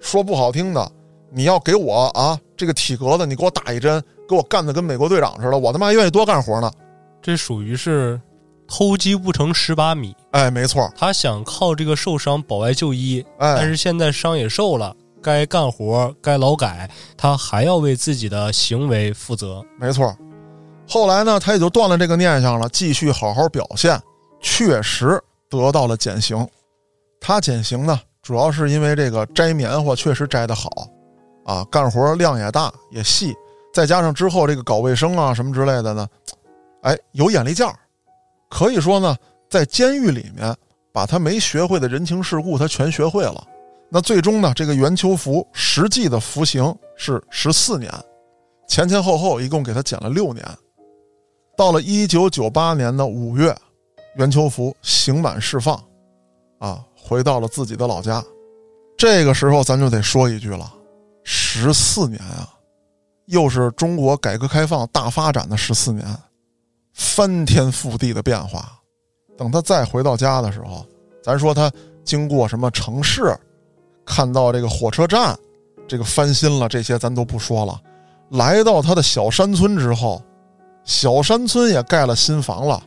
[0.00, 0.92] 说不好听的，
[1.30, 6.70] 你要给我啊这个体格子，你给我打一针，给我干的跟美国队长似的，我他妈愿意多干活呢。
[7.20, 8.20] 这属于是
[8.68, 10.14] 偷鸡不成蚀把米。
[10.30, 19.64] 哎，没错，他想靠这个受伤保外就医，但哎，是现在伤也受了，该干活该劳改，他还要为自己的行为负责。
[19.78, 20.16] 没错。
[20.92, 23.96] 后来呢，他也就断了这个念想了，继续好好表现，
[24.40, 26.44] 确实得到了减刑。
[27.20, 30.68] 他减刑呢，主要是因为这个摘棉花确实摘得好，
[31.44, 33.32] 啊，干活量也大也细，
[33.72, 36.08] 再加上之后这个搞卫生啊什么之类的呢，
[36.82, 37.72] 哎，有眼力劲儿。
[38.48, 39.16] 可以说呢，
[39.48, 40.52] 在监狱里面，
[40.92, 43.46] 把他没学会的人情世故，他全学会了。
[43.88, 47.92] 那最终呢，这个袁秋福实际的服刑是十四年，
[48.66, 50.44] 前前后后一共给他减了六年。
[51.60, 53.54] 到了一九九八年的五月，
[54.16, 55.78] 袁秋福刑满释放，
[56.58, 58.24] 啊，回到了自己的老家。
[58.96, 60.72] 这个时候，咱就得说一句了：
[61.22, 62.48] 十四年啊，
[63.26, 66.06] 又是中国改革开放大发展的十四年，
[66.94, 68.80] 翻天覆地的变化。
[69.36, 70.86] 等他再回到家的时候，
[71.22, 71.70] 咱说他
[72.02, 73.38] 经过什么城市，
[74.06, 75.38] 看到这个火车站，
[75.86, 77.78] 这个翻新了，这些咱都不说了。
[78.30, 80.22] 来到他的小山村之后，
[80.90, 82.82] 小山村也盖了新房了，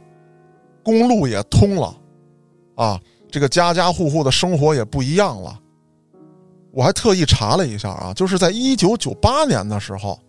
[0.84, 1.96] 公路也通了，
[2.76, 3.00] 啊，
[3.32, 5.58] 这个家家户户的生活也不一样了。
[6.74, 10.20] 我还特意查了一下啊，就是在一九九八年的时候，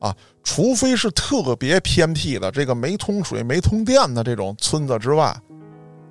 [0.00, 5.34] 啊，除非是特别偏僻的这个没通水、没通电的这种村子之外，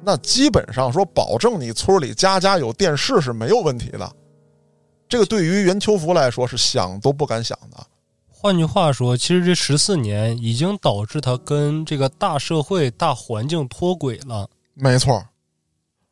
[0.03, 4.11] 那基本上说保证你村里家家有电视是没有问题的。
[5.07, 7.77] 这个对于袁秋福来说是想都不敢想的。
[8.47, 14.49] 换句话说，其实这十四年已经导致他跟这个大社会、大环境脱轨了。
[14.73, 15.21] 没错，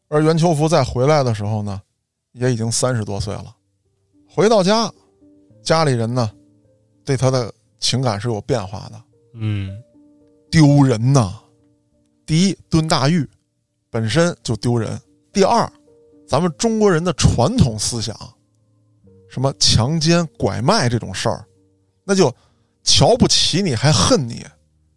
[0.09, 1.81] 而袁秋福再回来的时候呢，
[2.33, 3.55] 也已经三十多岁了。
[4.27, 4.91] 回到家，
[5.63, 6.29] 家里人呢，
[7.05, 9.01] 对他的情感是有变化的。
[9.35, 9.71] 嗯，
[10.51, 11.39] 丢人呐！
[12.25, 13.25] 第一，蹲大狱
[13.89, 14.97] 本身就丢人；
[15.31, 15.71] 第二，
[16.27, 18.13] 咱们中国人的传统思想，
[19.29, 21.47] 什么强奸、拐卖这种事儿，
[22.05, 22.33] 那就
[22.83, 24.45] 瞧不起你，还恨你，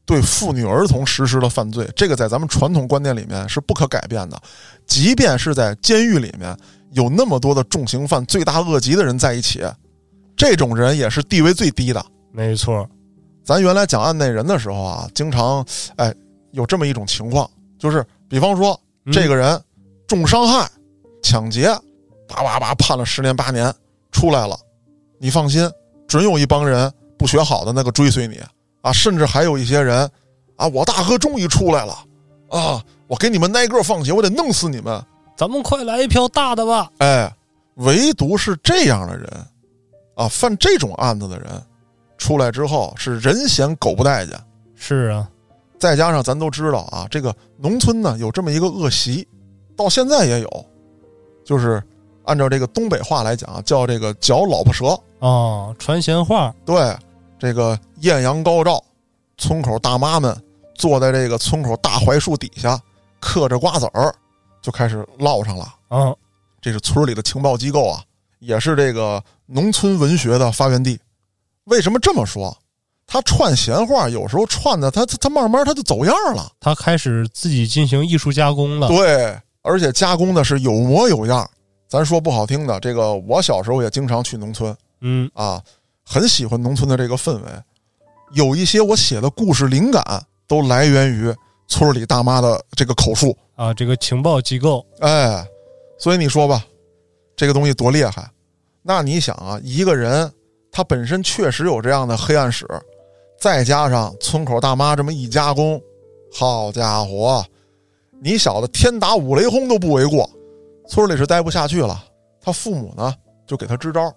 [0.04, 4.40] 对妇女儿童实施了犯罪，这个在咱们传统观念里面是不可改变的。
[4.86, 6.56] 即便是在监狱里面
[6.92, 9.62] 有那么多的重刑犯、罪大恶极的人在一起，
[10.36, 12.04] 这种人也是地位最低的。
[12.32, 12.88] 没错。
[13.42, 15.64] 咱原来讲案内人的时候啊，经常
[15.96, 16.14] 哎
[16.52, 19.58] 有这么一种情况，就是比方说嗯这个人
[20.06, 20.70] 重伤害、
[21.22, 21.68] 抢劫，
[22.28, 23.74] 叭叭叭判了十年八年
[24.12, 24.54] 出来了，
[25.18, 25.66] 你放心，
[26.06, 28.40] 准有一帮人不学好的那个追随你
[28.80, 30.08] 啊，甚至还有一些人
[30.56, 31.98] 啊，我大哥终于出来了
[32.48, 35.04] 啊，我给你们挨个放血，我得弄死你们。
[35.36, 36.90] 咱们快来一票大的吧！
[36.98, 37.32] 哎，
[37.74, 39.30] 唯独是这样的人
[40.16, 41.46] 啊，犯这种案子的人
[42.16, 44.36] 出来之后是人嫌狗不待见。
[44.74, 45.28] 是啊，
[45.78, 49.26] 再加上咱都知道啊，这个农村呢有这么一个恶习，
[49.76, 50.66] 到现在也有，
[51.44, 51.80] 就是
[52.24, 54.98] 按照这个东北话来讲啊，叫这个嚼老婆舌。
[55.20, 56.52] 哦，传闲话。
[56.64, 56.96] 对，
[57.38, 58.82] 这个艳阳高照，
[59.36, 60.36] 村口大妈们
[60.74, 62.80] 坐在这个村口大槐树底下，
[63.20, 64.14] 嗑着瓜子儿，
[64.60, 65.64] 就开始唠上了。
[65.88, 66.14] 啊，
[66.60, 68.02] 这是村里的情报机构啊，
[68.40, 70.98] 也是这个农村文学的发源地。
[71.64, 72.56] 为什么这么说？
[73.06, 76.50] 他串闲话，有时候串的他他他慢慢他就走样了。
[76.60, 78.88] 他开始自己进行艺术加工了。
[78.88, 81.48] 对，而且加工的是有模有样。
[81.88, 85.62] 咱说不好听的，这个我小时候也经常去农村嗯，啊，
[86.08, 87.50] 很喜欢农村的这个氛围。
[88.32, 90.02] 有一些我写的故事灵感
[90.46, 91.34] 都来源于
[91.66, 93.36] 村里大妈的这个口述。
[93.56, 95.44] 啊，这个情报机构，哎，
[95.98, 96.64] 所以你说吧，
[97.36, 98.30] 这个东西多厉害？
[98.82, 100.32] 那你想啊，一个人
[100.70, 102.66] 他本身确实有这样的黑暗史，
[103.38, 105.78] 再加上村口大妈这么一加工，
[106.32, 107.44] 好家伙，
[108.22, 110.30] 你小子天打五雷轰都不为过。
[110.88, 112.02] 村里是待不下去了，
[112.40, 113.12] 他父母呢
[113.44, 114.10] 就给他支招，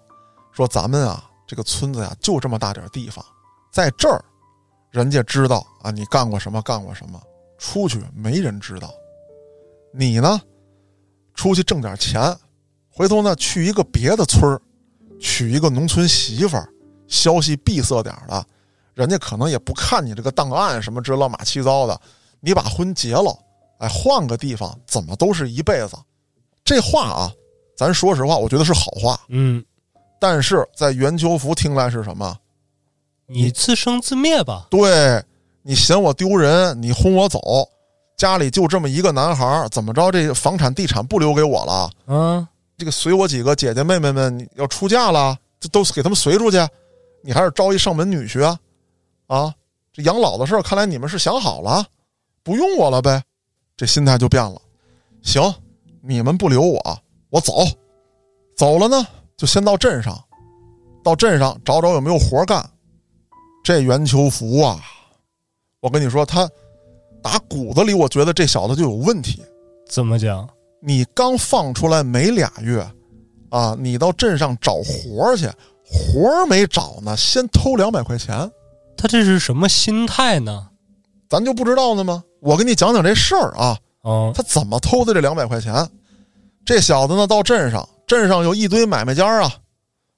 [0.52, 1.22] 说咱们啊
[1.52, 3.22] 这个村子呀就这么大点地方，
[3.70, 4.24] 在这儿，
[4.90, 7.22] 人家知道啊你干过什么干过什么，
[7.58, 8.90] 出去没人知道。
[9.92, 10.40] 你呢，
[11.34, 12.34] 出去挣点钱，
[12.88, 14.62] 回头呢去一个别的村儿，
[15.20, 16.66] 娶一个农村媳妇儿，
[17.06, 18.46] 消息闭塞点的，
[18.94, 22.00] 人家可能也不看你这个档案什么这乱码七糟的，
[22.40, 23.38] 你把婚结了，
[23.80, 25.98] 哎，换个地方怎么都是一辈子。
[26.64, 27.30] 这话啊，
[27.76, 29.20] 咱说实话，我觉得是好话。
[29.28, 29.62] 嗯，
[30.22, 32.38] 但是在袁秋福听来是什么？
[33.26, 34.68] 你自生自灭吧。
[34.70, 35.20] 对
[35.62, 37.40] 你嫌我丢人，你轰我走，
[38.16, 40.12] 家里就这么一个男孩儿，怎么着？
[40.12, 41.90] 这房产地产不留给我了？
[42.06, 42.46] 嗯，
[42.78, 46.64] 这个随我几个姐姐妹妹们你要出嫁了，这都给他们随出去，
[47.24, 48.56] 你还是招一上门女婿啊？
[49.26, 49.52] 啊，
[49.92, 51.84] 这养老的事儿，看来你们是想好了，
[52.44, 53.20] 不用我了呗？
[53.76, 54.62] 这心态就变了。
[55.20, 55.42] 行，
[56.00, 56.80] 你们不留我，
[57.28, 57.54] 我走。
[58.54, 59.04] 走了呢，
[59.42, 60.16] 就先到镇上，
[61.02, 62.64] 到镇上找找有没有活干。
[63.64, 64.80] 这袁秋福啊，
[65.80, 66.48] 我跟你说，他
[67.20, 69.42] 打骨子里，我觉得这小子就有问题。
[69.90, 70.48] 怎么讲？
[70.80, 72.88] 你刚放出来没俩月，
[73.50, 75.50] 啊，你到镇上找活儿去，
[75.84, 78.48] 活儿没找呢，先偷两百块钱，
[78.96, 80.68] 他这是什么心态呢？
[81.28, 82.22] 咱就不知道呢吗？
[82.38, 85.74] 我给你讲讲这事儿啊，嗯，他怎么偷的这两百块钱？
[86.64, 89.50] 这小子呢，到镇上，镇上有一堆买卖家啊，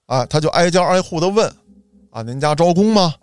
[0.07, 1.49] 啊，他就挨家挨户的问，
[2.11, 3.15] 啊，您家招工吗？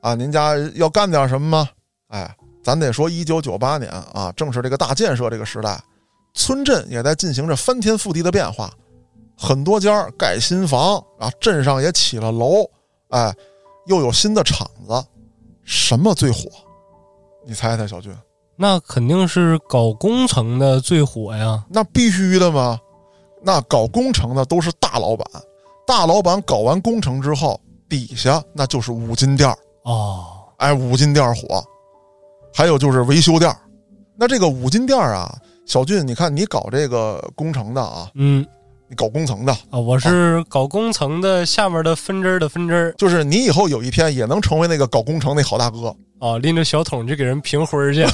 [0.00, 1.68] 啊，您家要干点什么吗？
[2.08, 5.78] 哎，咱得说，一九九八年啊，正是这个大建设这个时代，
[6.32, 8.72] 村镇也在进行着翻天覆地的变化，
[9.36, 12.64] 很多家盖新房啊，镇上也起了楼，
[13.10, 13.30] 哎，
[13.84, 15.04] 又有新的厂子，
[15.62, 16.48] 什么最火？
[17.46, 18.10] 你猜猜，小军？
[18.56, 21.62] 那肯定是搞工程的最火呀。
[21.68, 22.80] 那必须的嘛，
[23.42, 25.26] 那搞工程的都是大老板，
[25.86, 29.56] 大老板搞完工程之后，底下那就是五金店儿。
[29.84, 30.24] 哦，
[30.56, 31.62] 哎，五金店火，
[32.52, 33.56] 还有就是维修店儿。
[34.16, 35.32] 那这个五金店儿啊，
[35.66, 38.44] 小俊，你看你搞这个工程的啊，嗯
[38.88, 45.94] 你搞工程的，啊，我是搞工程的下面的分支的分支就是你以后有一天也能成为那个搞工程那好大哥。
[46.18, 48.06] 啊，拎着小桶去给人评分儿去。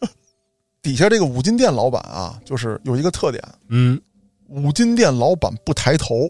[0.82, 4.00] 底下这个五金店老板啊，就是有一个特点，嗯，
[4.50, 6.28] 五金店老板不抬头，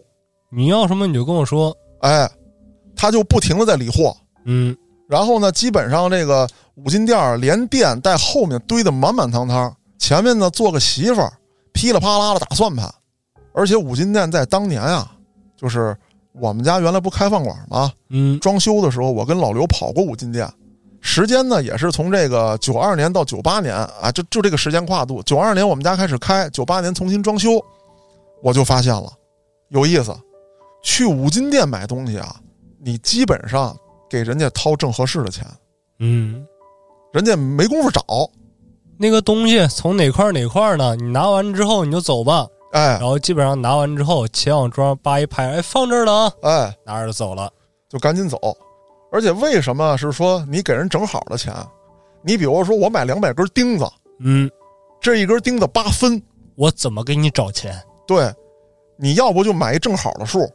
[0.51, 1.75] 你要什么你就跟我说。
[2.01, 2.29] 哎，
[2.95, 4.15] 他就不停的在理货。
[4.45, 4.75] 嗯，
[5.07, 11.31] 然后呢，基本上这个五金店连店带后面堆得满满当当，前面呢做个媳妇儿，
[11.73, 12.91] 噼里啪啦的打算盘。
[13.53, 15.11] 而且五金店在当年啊，
[15.57, 15.95] 就是
[16.33, 17.91] 我们家原来不开饭馆吗？
[18.09, 20.47] 嗯，装修的时候，我跟老刘跑过五金店，
[21.01, 25.21] 时间呢也是从这个九二年到九八年啊，就就这个时间跨度。
[25.23, 27.63] 九二年我们家开始开，九八年重新装修，
[28.41, 29.11] 我就发现了
[29.69, 30.15] 有意思。
[30.83, 32.35] 去五金店买东西啊，
[32.79, 33.77] 你基本上
[34.09, 35.45] 给人家掏正合适的钱，
[35.99, 36.43] 嗯，
[37.13, 38.03] 人家没工夫找。
[38.97, 40.95] 那个东西从哪块哪块呢？
[40.95, 42.47] 你拿完之后你就走吧。
[42.71, 47.51] 哎然后基本上拿完之后，钱往桌上扒一拍，哎，放这儿了啊，哎，拿着就走了。
[47.87, 48.37] 就赶紧走。
[49.11, 51.53] 而且为什么是说你给人整好的钱？
[52.23, 53.85] 你比如说我买两百根钉子，
[54.19, 54.49] 嗯，
[54.99, 56.19] 这一根钉子八分，
[56.55, 57.79] 我怎么给你找钱？
[58.05, 58.33] 对，
[58.97, 60.49] 你要不就买一正好的数，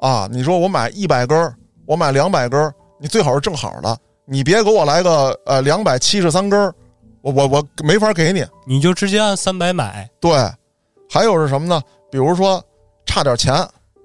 [0.00, 1.54] 啊，你说我买一百根儿，
[1.86, 6.72] 我买两百根儿，你最好是正好的，你别给我来个呃两百七十三根儿，
[7.20, 8.44] 我我我没法给你。
[8.66, 10.08] 你就直接按三百买。
[10.20, 10.32] 对，
[11.10, 11.80] 还有是什么呢？
[12.10, 12.62] 比如说
[13.04, 13.54] 差点钱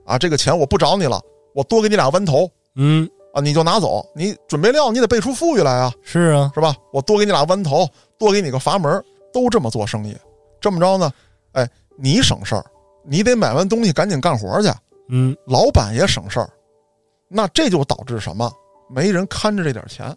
[0.05, 1.21] 啊，这个钱我不找你了，
[1.53, 4.05] 我多给你俩弯头嗯，啊，你就拿走。
[4.15, 6.75] 你准备料你得备出富裕来啊，是啊，是吧？
[6.91, 10.15] 我多给你俩弯头，多给你个阀门，都这么做生意。
[10.59, 11.11] 这么着呢，
[11.51, 12.65] 哎，你省事儿，
[13.07, 14.69] 你得买完东西赶紧干活去。
[15.09, 16.49] 嗯，老板也省事儿，
[17.29, 18.51] 那这就导致什么？
[18.89, 20.15] 没人看着这点钱，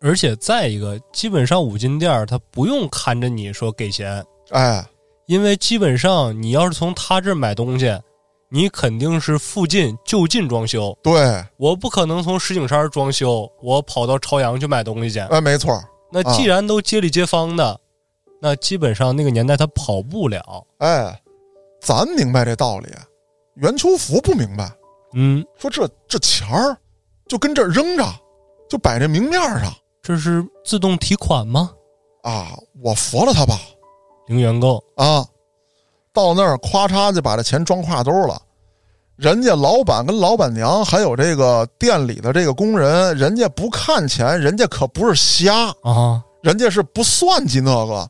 [0.00, 4.84] 而且再一个，基本上五金店他不用看着你说给钱，哎，
[5.26, 7.96] 因为基本上你要是从他这儿买东西，
[8.48, 10.96] 你肯定是附近就近装修。
[11.02, 15.20] 对，我不可能从石景山装修，我跑到朝阳去买东西去。
[15.20, 15.80] 哎，没错，
[16.10, 17.80] 那既然都街里街坊的，
[18.40, 20.66] 那基本上那个年代他跑不了。
[20.78, 21.21] 哎，
[21.82, 22.88] 咱明白这道理，
[23.56, 24.70] 袁秋福不明白，
[25.14, 26.76] 嗯，说这这钱儿
[27.26, 28.04] 就跟这扔着，
[28.70, 31.72] 就摆这明面上这是自动提款吗？
[32.22, 33.58] 啊，我服了他吧
[34.28, 34.76] 零元购。
[34.94, 35.26] 啊，
[36.12, 38.40] 到那儿咵嚓就把这钱装挎兜了。
[39.16, 48.08] 人家老板跟老板娘还有这个店里的这个工人，人家不看钱，人家可不是瞎，啊，人家是不算计那个。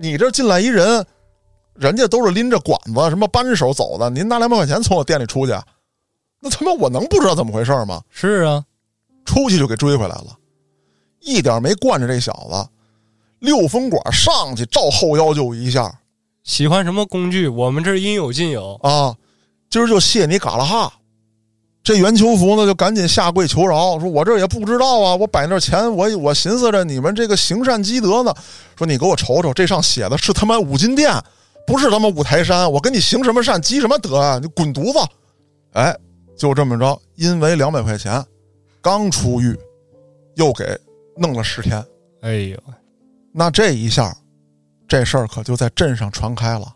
[0.00, 1.04] 你这进来一人，
[1.78, 5.52] 人家都是拎着管子、什么扳手走的，您拿两百块钱从我店里出去，
[6.40, 8.02] 那他妈我能不知道怎么回事吗？
[8.10, 8.64] 是啊，
[9.24, 10.36] 出去就给追回来了，
[11.20, 12.68] 一点没惯着这小子，
[13.38, 16.00] 六分管上去照后腰就一下，
[16.42, 19.14] 喜欢什么工具，我们这儿应有尽有啊。
[19.70, 20.92] 今儿就谢你嘎啦哈。
[21.84, 28.34] 这袁求福呢，就赶紧下跪求饶，说：“我这也不知道啊，我摆那钱，我我寻思着你们这个行善积德呢。
[28.76, 31.14] 说你给我瞅瞅，这上写的是他妈五金店，
[31.68, 32.70] 不是他妈五台山。
[32.72, 34.38] 我跟你行什么善，积什么德啊？
[34.38, 34.98] 你滚犊子！
[35.74, 35.94] 哎，
[36.34, 38.24] 就这么着，因为两百块钱，
[38.80, 39.54] 刚出狱，
[40.36, 40.64] 又给
[41.14, 41.84] 弄了十天。
[42.22, 42.58] 哎呦，
[43.32, 44.16] 那这一下，
[44.88, 46.74] 这事儿可就在镇上传开了，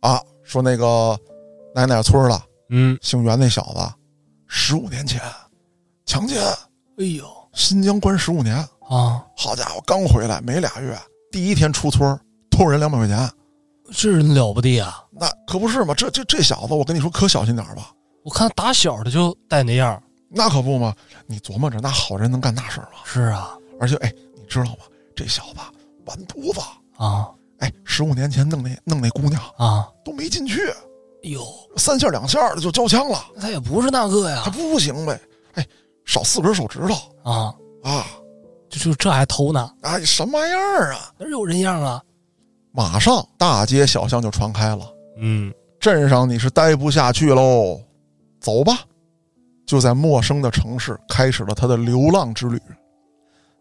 [0.00, 1.16] 啊，说那个
[1.72, 3.80] 哪哪村的，嗯，姓袁那小子。”
[4.48, 5.20] 十五年前，
[6.04, 6.42] 强奸，
[6.98, 9.24] 哎呦，新疆关十五年啊！
[9.36, 10.98] 好家伙，刚回来没俩月，
[11.30, 12.18] 第一天出村
[12.50, 13.30] 偷人两百块钱，
[13.96, 15.04] 这人了不得啊！
[15.12, 17.92] 那可不是嘛，这这这小子，我跟你说，可小心点吧。
[18.24, 20.94] 我看打小的就带那样，那可不嘛。
[21.26, 22.98] 你琢磨着，那好人能干那事儿吗？
[23.04, 24.78] 是啊，而且，哎，你知道吗？
[25.14, 25.60] 这小子
[26.06, 26.60] 完犊子
[26.96, 27.30] 啊！
[27.60, 30.60] 哎，十五年前弄那弄那姑娘啊，都没进去。
[31.22, 35.18] 哟，三下两下的就交枪了，他也不是那个呀，他不行呗。
[35.54, 35.66] 哎，
[36.04, 38.06] 少四根手指头啊啊，
[38.68, 39.70] 就就这还偷呢？
[39.82, 41.12] 哎，什么玩意儿啊？
[41.16, 42.02] 哪有人样啊？
[42.76, 44.84] 马上大街小巷就传开了。
[45.18, 47.80] 嗯，镇上你是待不下去喽，
[48.40, 48.80] 走吧。
[49.64, 52.60] 就在陌生的城市开始了他的流浪之旅。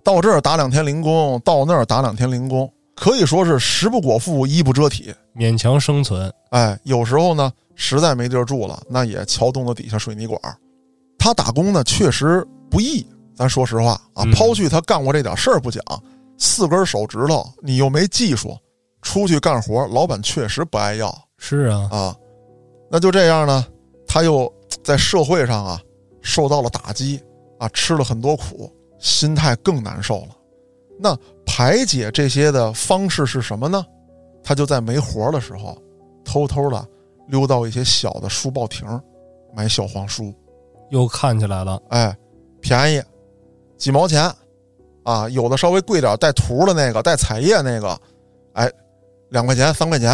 [0.03, 2.67] 到这儿打两天零工，到那儿打两天零工。
[2.95, 6.31] 可以说是食不果腹，衣不遮体，勉强生存。
[6.49, 10.39] 哎，有时候呢，实在没地儿住了，那也撬洞子底下水泥管。
[11.19, 13.05] 他打工呢，确实不易。
[13.35, 15.83] 咱说实话啊，抛去他干过这点事儿不讲，
[16.39, 18.57] 四根手指头，你又没技术，
[19.03, 21.15] 出去干活，老板确实不爱要。
[21.37, 22.15] 是啊，啊，
[22.89, 23.67] 那就这样呢，
[24.07, 24.51] 他又
[24.83, 25.79] 在社会上啊
[26.21, 27.21] 受到了打击
[27.59, 30.29] 啊，吃了很多苦，心态更难受了。
[30.99, 33.85] 那排解这些的方式是什么呢？
[34.43, 35.77] 他就在没活的时候，
[36.23, 36.87] 偷偷的
[37.27, 38.87] 溜到一些小的书报亭，
[39.53, 40.33] 买小黄书。
[40.89, 42.15] 又看起来了，哎，
[42.61, 43.01] 便宜，
[43.77, 44.31] 几毛钱，
[45.03, 47.99] 啊，有的稍微贵点，带图的那个，带彩页那个，
[48.53, 48.71] 哎，
[49.33, 50.11] 两块钱、三块钱，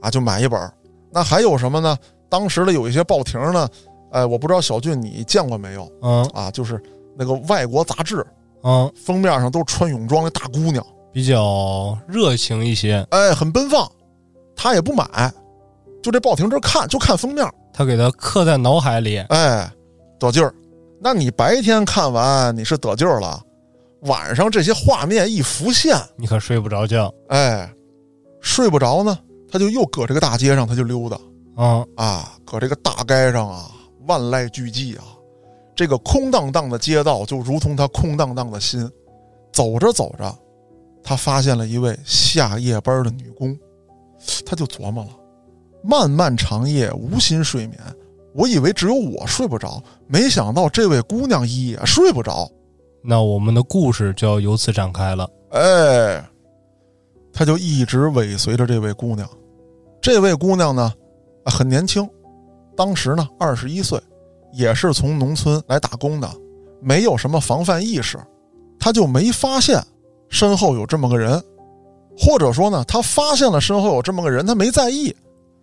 [0.00, 0.72] 啊，就买一本。
[1.10, 1.96] 那还有什么呢？
[2.28, 3.68] 当时的有一些报亭呢，
[4.12, 5.90] 哎，我不知道小俊你见过没有？
[6.02, 6.80] 嗯，啊，就是
[7.16, 8.24] 那个外国杂志。
[8.62, 13.90] 嗯，封面上都穿泳装的大姑娘，比较热情一些，哎，很奔放。
[14.54, 15.32] 他也不买，
[16.02, 17.44] 就这报亭这看，就看封面。
[17.72, 19.72] 他给他刻在脑海里，哎，
[20.18, 20.54] 得劲儿。
[21.00, 23.40] 那你白天看完你是得劲儿了，
[24.02, 27.10] 晚上这些画面一浮现，你可睡不着觉。
[27.28, 27.66] 哎，
[28.40, 29.18] 睡不着呢，
[29.50, 31.18] 他就又搁这个大街上，他就溜达。
[31.56, 33.70] 啊啊，搁这个大街上啊，
[34.06, 35.04] 万籁俱寂啊。
[35.76, 38.88] 这个空荡荡的街道就如同他空荡荡的心，
[39.52, 40.34] 走着走着，
[41.02, 43.56] 他发现了一位下夜班的女工，
[44.44, 45.10] 他就琢磨了：
[45.82, 47.80] 漫漫长夜无心睡眠，
[48.34, 52.46] 我以为只有我睡不着，没想到这位姑娘也睡不着。
[53.02, 55.28] 那我们的故事就要由此展开了。
[55.52, 56.29] 哎，
[57.32, 59.28] 他就一直尾随着这位姑娘。
[60.00, 60.92] 这位姑娘呢，
[61.44, 62.08] 很年轻，
[62.76, 64.00] 当时呢二十一岁。
[64.52, 66.28] 也是从农村来打工的，
[66.80, 68.18] 没有什么防范意识，
[68.80, 69.80] 他就没发现
[70.28, 71.40] 身后有这么个人，
[72.18, 75.14] 或者说呢，他发现了身后有这么个人，他没在意。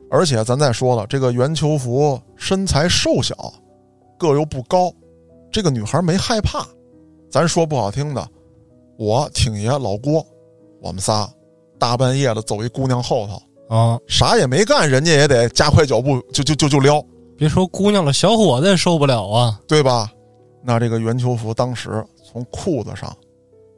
[0.09, 3.35] 而且咱再说了，这个袁秋福身材瘦小，
[4.17, 4.89] 个又不高，
[5.51, 6.65] 这个女孩没害怕。
[7.29, 8.25] 咱说不好听的，
[8.97, 10.25] 我挺爷老郭，
[10.81, 11.29] 我们仨
[11.79, 17.03] 大半夜的走一姑娘后头啊，啥也没干，人家也得加快脚步，就就就就撩。
[17.37, 20.11] 别说姑娘了，小伙子也受不了啊，对吧？
[20.63, 23.15] 那这个袁秋福当时从裤子上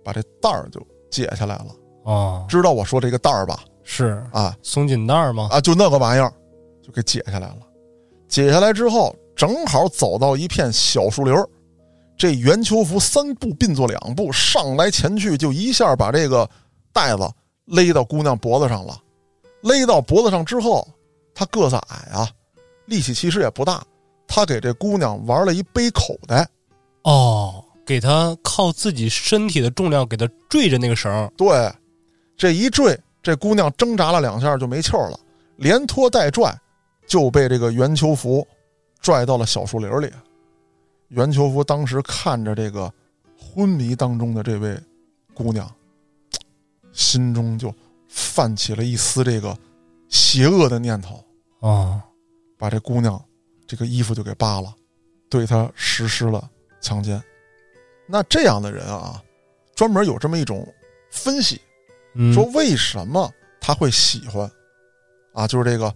[0.04, 0.82] 把这带儿就
[1.12, 3.60] 解下来了啊，知道我说这个带儿吧？
[3.84, 5.50] 是啊，松紧带儿吗？
[5.52, 6.32] 啊，就那个玩意儿，
[6.82, 7.58] 就给解下来了。
[8.28, 11.47] 解下来之后，正好走到一片小树林儿，
[12.16, 16.50] 这袁秋福三步并作两步上来前去，就一下把这个
[16.93, 17.30] 带子
[17.70, 18.99] 勒到姑娘脖子上了。
[19.61, 20.88] 勒到脖子上之后，
[21.34, 22.30] 他个子矮啊。
[22.86, 23.84] 力气其实也不大，
[24.28, 26.49] 他给这姑娘玩了一背口袋，
[27.03, 31.72] 哦，给他靠自己身体的重量给他坠着那个绳对，
[32.36, 35.20] 这一坠，这姑娘挣扎了两下就没气儿了，
[35.57, 36.51] 连拖带拽
[37.05, 38.47] 就被这个袁秋福
[39.01, 40.11] 拽到了小树林里。
[41.09, 42.91] 袁秋福当时看着这个
[43.38, 44.76] 昏迷当中的这位
[45.36, 45.72] 姑娘，
[47.00, 47.74] 心中就
[48.10, 49.58] 泛起了一丝这个
[50.10, 51.24] 邪恶的念头
[51.62, 52.04] 啊。
[52.58, 53.24] 把这姑娘
[53.66, 54.76] 这个衣服就给扒了，
[55.30, 56.50] 对她实施了
[56.82, 57.24] 强奸。
[58.06, 59.24] 那这样的人啊，
[59.74, 60.68] 专门有这么一种
[61.10, 61.62] 分析，
[62.34, 63.32] 说为什么
[63.62, 64.52] 他会喜欢
[65.32, 65.95] 啊，就是这个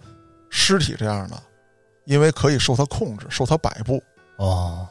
[0.50, 1.44] 尸体这样的，
[2.06, 4.02] 因为可以受他控制，受他摆布。
[4.38, 4.90] 啊，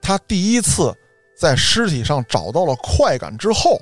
[0.00, 0.96] 他第一次
[1.36, 3.80] 在尸体上找到了快感之后，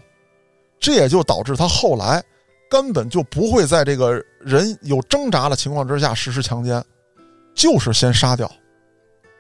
[0.81, 2.23] 这也就导致他后来
[2.71, 6.83] 根本就不会在这个人有挣扎的情况之下实施强奸，
[7.55, 8.51] 就是先杀掉。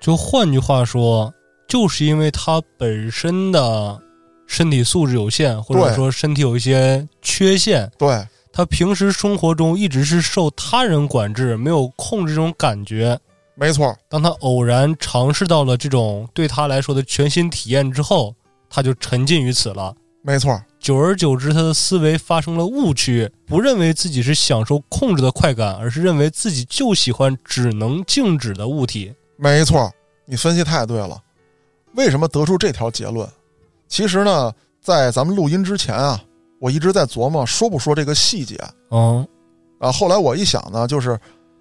[0.00, 1.32] 就换句话说，
[1.66, 4.00] 就是因为他本身的
[4.46, 13.18] 身体素质有限，或者说身体有一些缺陷，对他平时生活中一直是受他人管制，没有控制这种感觉。
[13.54, 18.34] 没错，当他偶然尝试到了这种对他来说的全新体验之后，
[18.68, 19.94] 他就沉浸于此了。
[20.22, 29.12] 没错，久而久之，他的思维发生了误区，不认为自己是享受控制的快感，而是认为自己就喜欢只能静止的物体。
[29.36, 29.92] 没错，
[30.24, 31.22] 你分析太对了。
[31.94, 33.28] 为什么得出这条结论？
[33.88, 34.50] 其实呢，
[34.80, 36.18] 在咱们录音之前啊，
[36.58, 38.58] 我一直在琢磨说不说这个细节。
[38.90, 39.26] 嗯，
[39.80, 41.18] 啊，后来我一想呢，就是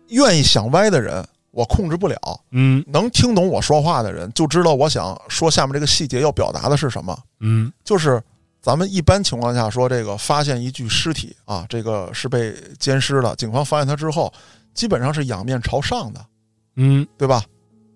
[0.09, 1.23] 愿意想歪的人。
[1.51, 2.15] 我控制不了，
[2.51, 8.21] 嗯，能听懂我说话的人就知道我想说下面这个细节要表达的是什么，嗯，就是
[8.69, 14.31] 咱们一般情况下说这个发现一具尸体啊，这个是被奸尸的，警方发现他之后，
[14.75, 16.23] 基本上是仰面朝上的，
[16.75, 17.43] 嗯，对吧？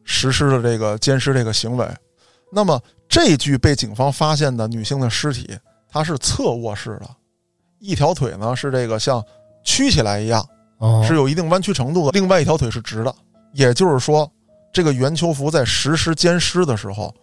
[0.03, 1.87] 实施了这个奸尸这个行为，
[2.51, 5.55] 那么这具被警方发现的女性的尸体，
[5.87, 7.07] 她是侧卧式的，
[7.77, 9.23] 一条腿呢是这个像
[9.63, 10.43] 曲起来一样，
[11.07, 13.13] 是有一定弯曲程度的，另外一条腿是直的。
[13.51, 14.27] 也就是说，
[14.73, 17.13] 这个袁秋福在实施奸尸的时候，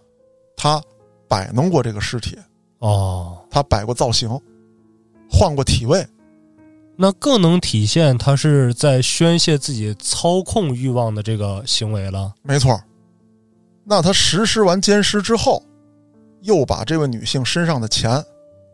[0.56, 0.80] 他
[1.28, 2.38] 摆弄过这个尸体，
[2.80, 4.28] 哦，他摆过造型，
[5.30, 6.06] 换过体位，
[6.96, 12.34] 那更能体现他是在宣泄自己操控欲望的这个行为了。
[12.42, 12.78] 没错，
[13.84, 15.62] 那他实施完奸尸之后，
[16.40, 18.22] 又把这位女性身上的钱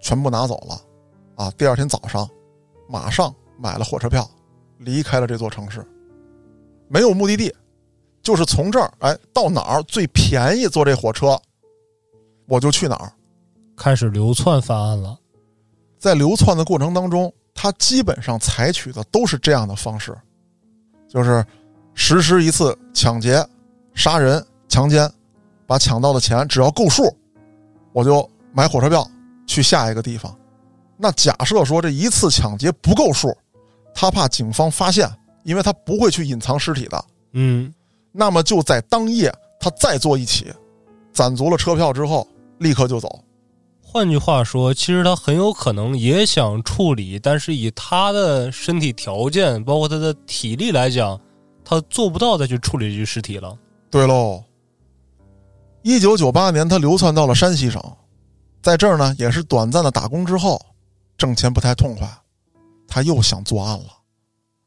[0.01, 0.81] 全部拿走了，
[1.35, 2.29] 啊，第二天早上，
[2.89, 4.29] 马上买了火车票，
[4.79, 5.85] 离开了这座城市。
[6.89, 7.53] 没有目的地，
[8.23, 11.37] 就是从这儿哎到哪儿最便宜坐这火车，
[12.47, 13.13] 我就去哪儿。
[13.77, 15.19] 开始流窜犯案了，
[15.99, 20.17] 在流窜的过程当中，他基本上采取的都是这样的方式，
[21.09, 21.45] 就是
[21.95, 23.47] 实施一次抢劫、
[23.95, 25.11] 杀人、强奸，
[25.67, 27.15] 把抢到的钱只要够数，
[27.93, 29.07] 我就买火车票
[29.47, 30.37] 去下一个地方。
[30.97, 33.37] 那假设说这一次抢劫不够数，
[33.95, 35.09] 他怕警方发现。
[35.47, 37.05] 因为他不会去隐藏尸体的，
[37.35, 37.73] 嗯，
[38.11, 40.53] 那么就在当夜，他再做一起，
[41.13, 42.27] 攒足了车票之后，
[42.59, 43.23] 立刻就走。
[43.97, 51.19] 换句话说，其实他很有可能也想处理，但是以他的身体条件，包括他的体力来讲，
[51.65, 53.57] 他做不到再去处理这具尸体了。
[53.91, 54.45] 对喽。
[55.81, 57.83] 一九九八年，他流窜到了山西省，
[58.61, 60.61] 在这儿呢，也是短暂的打工之后，
[61.17, 62.07] 挣钱不太痛快，
[62.87, 63.87] 他又想作案了。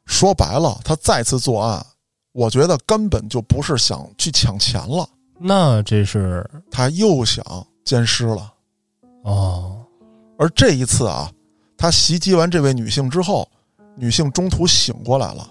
[0.07, 1.85] 说白了，他再次作案，
[2.31, 5.07] 我觉得根本就不是想去抢钱了，
[5.39, 7.45] 那这是他又想
[7.85, 8.51] 奸尸了，
[9.29, 9.85] 哦。
[10.37, 11.31] 而这一次啊，
[11.77, 13.47] 他袭击完这位女性之后，
[13.95, 15.47] 女性中途醒过来了，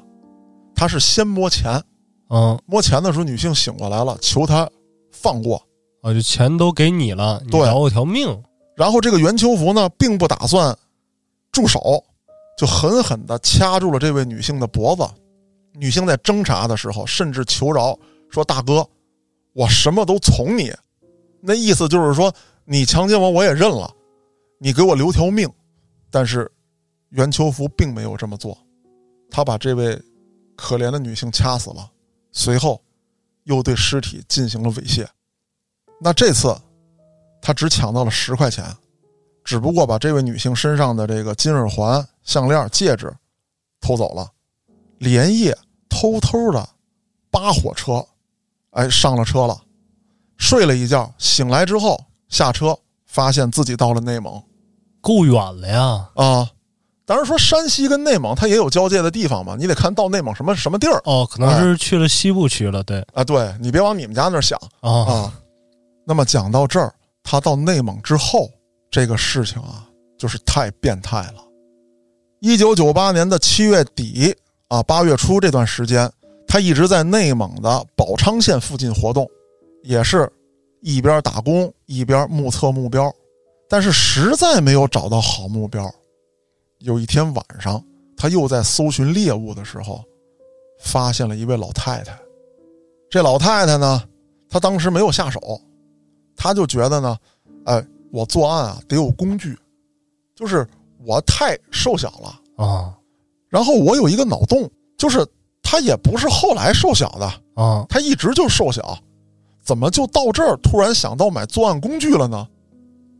[0.74, 1.83] 他是先摸钱，
[2.31, 4.68] 嗯，摸钱的时候女性醒过来了，求他
[5.12, 5.62] 放过，
[6.03, 8.43] 啊，就钱都给你了，你饶我条命。
[8.76, 10.76] 然后这个袁秋福呢，并不打算
[11.53, 12.05] 住手。
[12.57, 15.07] 就狠狠地掐住了这位女性的脖子，
[15.74, 17.97] 女性在挣扎的时候，甚至求饶
[18.29, 18.85] 说：“大哥，
[19.53, 20.72] 我什么都从你。”
[21.41, 22.35] 那意思就是说，
[22.71, 23.91] 你强奸我，我也认了，
[24.59, 25.49] 你给我留条命。
[26.11, 26.51] 但是
[27.09, 28.57] 袁秋福并没有这么做，
[29.31, 29.99] 他把这位
[30.55, 31.91] 可怜的女性掐死了，
[32.31, 32.83] 随后
[33.45, 35.07] 又对尸体进行了猥亵。
[35.99, 36.55] 那这次
[37.41, 38.64] 他只抢到了十块钱。
[39.45, 43.11] 只不过把这位女性身上的这个金耳环、项链、戒指
[43.81, 44.31] 偷走了，
[44.99, 45.57] 连夜
[45.89, 46.69] 偷偷的
[47.31, 48.07] 扒火车，
[48.73, 49.59] 哎，上了车了，
[50.37, 51.99] 睡了一觉，醒来之后
[52.29, 54.43] 下车，发现自己到了内蒙，
[55.01, 56.09] 够远了呀！
[56.14, 56.51] 啊，
[57.07, 65.33] 当然说山西跟内蒙它也有交界的地方嘛，你得看到内蒙什么什么地儿哦，可能是去了西部区了，对啊，对你别往你们家那儿想啊。
[66.07, 68.51] 那么讲到这儿，他到内蒙之后。
[68.91, 71.45] 这个事情啊，就是太变态了。
[72.41, 74.35] 一九九八年的七月底
[74.68, 76.11] 啊，八月初这段时间，
[76.47, 79.29] 他一直在内蒙的保昌县附近活动，
[79.83, 80.26] 也是
[80.81, 83.12] 一边打工一边目测目标，
[83.68, 85.91] 但是实在没有找到好目标。
[86.79, 87.83] 有一天晚上，
[88.16, 90.05] 他又在搜寻猎物的时候，
[90.81, 92.18] 发现了一位老太太。
[93.11, 94.03] 这老太太呢，
[94.49, 95.41] 她当时没有下手，
[96.37, 97.16] 她就觉得呢，
[97.64, 97.85] 哎。
[98.11, 99.55] 我作案啊，得有工具，
[100.35, 100.66] 就是
[101.05, 102.97] 我太瘦小了啊。
[103.51, 104.66] 然后我有一个脑洞，
[104.97, 105.18] 就是
[105.62, 108.99] 她也不是后来瘦小的啊，她一直就瘦小，
[109.69, 112.49] 怎么就到这儿突然想到买作案工具了呢？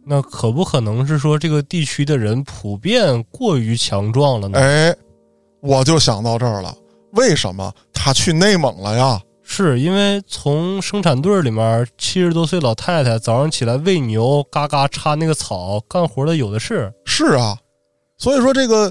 [0.07, 4.59] 那可不可能是说这个地区的人普遍过于强壮了呢？
[4.59, 4.97] 哎，
[5.61, 6.75] 我就想到这儿了，
[7.13, 9.21] 为什么他去内蒙了呀？
[9.43, 16.91] 是因为从生产队里面七十多岁老太太早上起来喂牛，嘎嘎插那个草，干活的有的是。
[17.05, 17.59] 是啊，
[18.17, 18.91] 所以说这个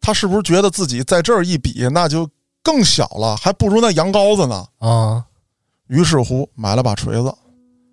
[0.00, 2.30] 他是不是觉得自己在这儿一比，那就
[2.62, 4.64] 更小了，还不如那羊羔子呢？
[4.78, 5.24] 啊，
[5.88, 7.32] 于是乎买了把锤子，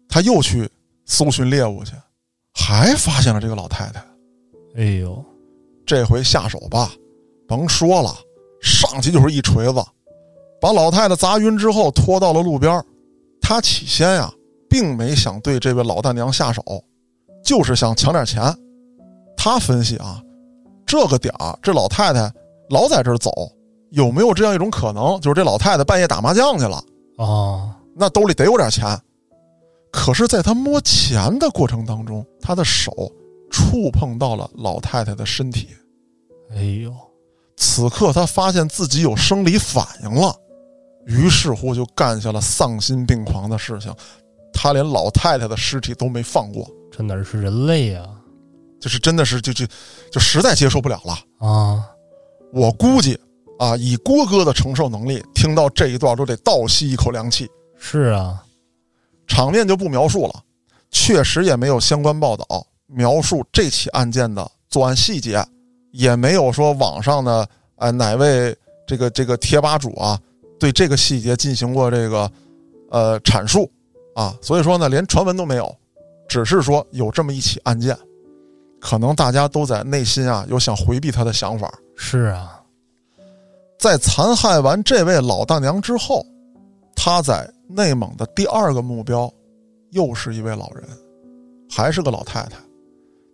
[0.08, 0.70] 他又去
[1.06, 1.94] 搜寻猎物去，
[2.54, 4.04] 还发现了这个老太太。
[4.76, 5.24] 哎呦，
[5.86, 6.92] 这回下手吧，
[7.48, 8.16] 甭说了，
[8.62, 9.84] 上去就是一锤子。
[10.62, 12.82] 把老太太砸晕之后，拖到了路边
[13.42, 14.32] 他起先呀，
[14.70, 16.64] 并没想对这位老大娘下手，
[17.44, 18.42] 就是想抢点钱。
[19.36, 20.22] 他分析啊，
[20.86, 22.32] 这个点儿这老太太
[22.70, 23.32] 老在这儿走，
[23.90, 26.78] 有没有这样一种可能，就是这老太太半夜打麻将去了
[27.18, 27.76] 啊？
[27.96, 29.00] 那兜里得有点钱。
[29.92, 33.12] 可是，在他摸钱的过程当中，他的手
[33.50, 35.68] 触碰到了老太太的身体。
[36.52, 36.94] 哎呦！
[37.58, 40.36] 此刻他发现自己有生理反应了。
[41.06, 43.94] 于是乎，就干下了丧心病狂的事情。
[44.54, 48.04] 他连老太太的尸体都没放过，这哪是人类呀？
[48.80, 49.66] 就是真的是就就
[50.12, 51.86] 就实在接受不了了啊！
[52.52, 53.20] 我估计
[53.60, 57.48] 啊，以郭哥的承受能力，听到这一段都得倒吸一口凉气。
[57.84, 58.46] 是啊，
[59.26, 60.44] 场面就不描述了，
[60.92, 62.46] 确实也没有相关报道
[62.86, 65.44] 描述这起案件的作案细节，
[65.92, 68.56] 也没有说网上的呃哪位
[68.86, 70.18] 这个这个贴吧主啊。
[70.60, 72.32] 对这个细节进行过这个，
[72.92, 73.68] 呃阐述，
[74.14, 75.76] 啊，所以说呢，连传闻都没有，
[76.30, 77.98] 只是说有这么一起案件，
[78.80, 81.74] 可能大家都在内心啊有想回避他的想法。
[81.96, 82.62] 是啊，
[83.80, 86.24] 在残害完这位老大娘之后，
[86.96, 89.32] 他在内蒙的第二个目标，
[89.92, 90.84] 又是一位老人，
[91.70, 92.58] 还是个老太太，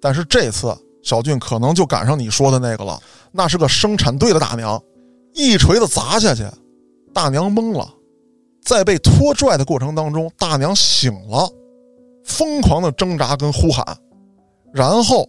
[0.02, 4.82] 但是这次小俊可能就赶上你说的那个了，那是个生产队的大娘，
[5.34, 6.46] 一锤子砸下去。
[7.14, 7.92] 大娘懵了，
[8.62, 11.50] 在被拖拽的过程当中，大娘醒了，
[12.24, 13.84] 疯狂的挣扎跟呼喊，
[14.72, 15.28] 然后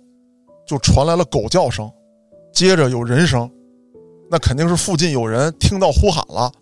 [0.67, 1.91] 就传来了狗叫声，
[2.53, 3.51] 接着有人声，
[4.31, 6.53] 那肯定是附近有人听到呼喊了，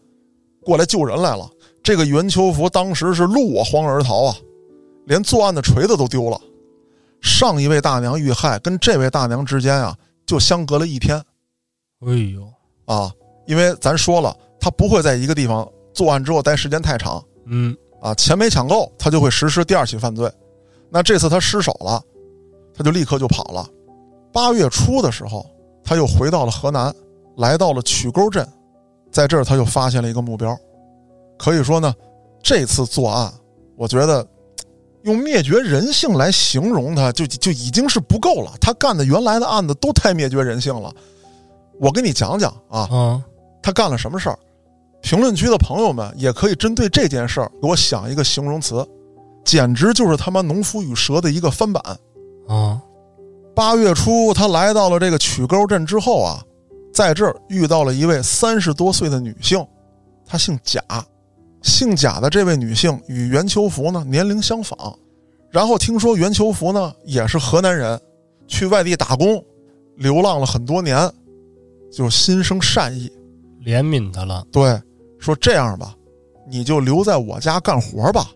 [0.64, 1.50] 过来救人来了。
[1.86, 4.36] 这个袁秋福当时是落荒而逃啊，
[5.04, 6.40] 连作案的锤子都丢了。
[7.22, 11.16] 上一位大娘遇害，跟这位大娘之间啊，就相隔了一天。
[12.00, 12.52] 哎呦
[12.86, 13.08] 啊，
[13.46, 14.36] 因为咱说了。
[14.58, 15.64] 他不会在一个地方
[15.94, 20.28] 作案之后待时间太长，嗯，啊，钱没抢够，他就会实施第二起犯罪。
[20.90, 22.02] 那这次他失手了，
[22.74, 23.64] 他就立刻就跑了。
[24.32, 25.46] 八月初的时候，
[25.84, 26.92] 他又回到了河南，
[27.36, 28.44] 来到了曲沟镇，
[29.12, 30.58] 在这儿他又发现了一个目标。
[31.38, 31.94] 可以说呢，
[32.42, 33.32] 这次作案，
[33.76, 34.26] 我觉得
[35.02, 38.52] 用灭绝人性来形容他，就就已经是不够了。
[38.60, 40.92] 他干的原来的案子都太灭绝人性了。
[41.78, 43.22] 我跟你讲讲啊，嗯，
[43.62, 44.38] 他干了什么事儿？
[45.02, 48.84] 评论区的朋友们也可以针对这件事儿给我想一个形容词，
[49.44, 51.80] 简直就是他妈农夫与蛇的一个翻版
[52.48, 52.80] 啊！
[53.54, 56.42] 八月初，他来到了这个曲沟镇之后啊，
[56.92, 59.64] 在这儿遇到了一位三十多岁的女性，
[60.26, 60.82] 她姓贾，
[61.66, 64.96] 姓贾的这位女性与袁秋福呢年龄相仿，
[65.50, 68.00] 然后听说袁秋福呢也是河南人，
[68.46, 69.44] 去外地打工，
[69.96, 71.10] 流浪了很多年，
[71.90, 73.10] 就心生善意，
[73.64, 74.80] 怜悯他了，对。
[75.18, 75.92] 说这样吧，
[76.48, 78.30] 你就留在我家干活吧。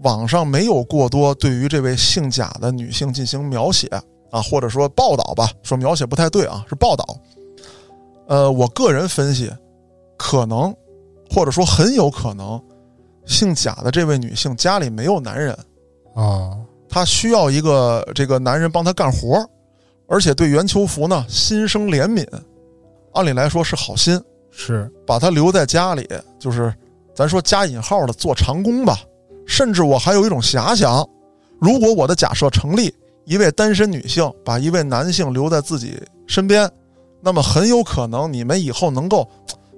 [0.00, 3.86] 网上没有过多对于这位姓贾的女性进行描写
[4.30, 5.48] 啊，或者说报道吧。
[5.62, 7.04] 说描写不太对啊，是报道。
[8.26, 9.52] 呃，我个人分析，
[10.16, 10.74] 可能
[11.30, 12.60] 或者说很有可能，
[13.24, 15.52] 姓贾的这位女性家里没有男人
[16.14, 16.56] 啊，
[16.88, 19.44] 她需要一个这个男人帮她干活，
[20.06, 22.26] 而且对袁秋福呢心生怜悯，
[23.12, 24.20] 按理来说是好心。
[24.58, 26.08] 是把她留在家里，
[26.38, 26.74] 就是
[27.14, 28.98] 咱说加引号的做长工吧。
[29.46, 31.06] 甚至我还有一种遐想，
[31.60, 32.94] 如果我的假设成立，
[33.26, 36.70] 一位单身女性把一位男性留在自己身边，
[37.20, 39.28] 那么很有可能你们以后能够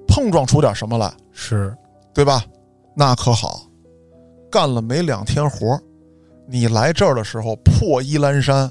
[0.09, 1.77] 碰撞出点什么来，是
[2.13, 2.45] 对吧？
[2.97, 3.63] 那可好，
[4.51, 5.81] 干了没两天活，
[6.49, 8.69] 你来这儿的时候破衣烂衫，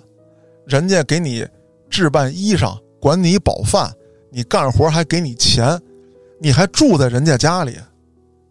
[0.65, 1.47] 人家给你
[1.89, 3.89] 置办衣裳，管你饱饭，
[4.31, 5.79] 你干活还给你钱。
[6.39, 7.75] 你还住在人家家里，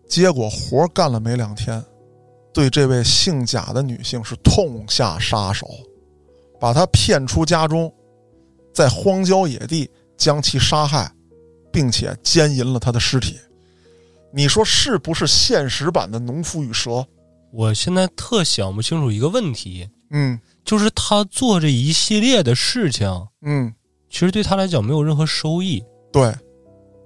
[0.08, 1.80] 结果活干了没两天，
[2.52, 5.68] 对这位姓贾的女性是痛下杀手，
[6.58, 7.92] 把她骗出家中，
[8.74, 11.08] 在荒郊野地将其杀害，
[11.76, 13.36] 并且奸淫了他的尸体。
[14.32, 17.06] 你说是不是现实版的农夫与蛇？
[17.52, 23.06] 我现在特想不清楚一个问题，嗯就是他做这一系列的事情，
[23.42, 23.70] 嗯，
[24.08, 26.34] 其实对他来讲没有任何收益，对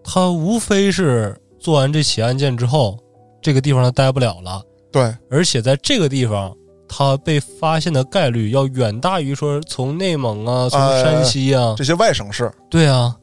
[0.04, 2.96] 他无非是做完这起案件之后，
[3.42, 4.62] 这个地方他待不了了，
[4.92, 6.56] 对而且在这个地方。
[6.92, 12.52] 他被发现的概率要远大于说从内蒙啊，从山西啊、这些外省市。
[12.68, 13.16] 对啊，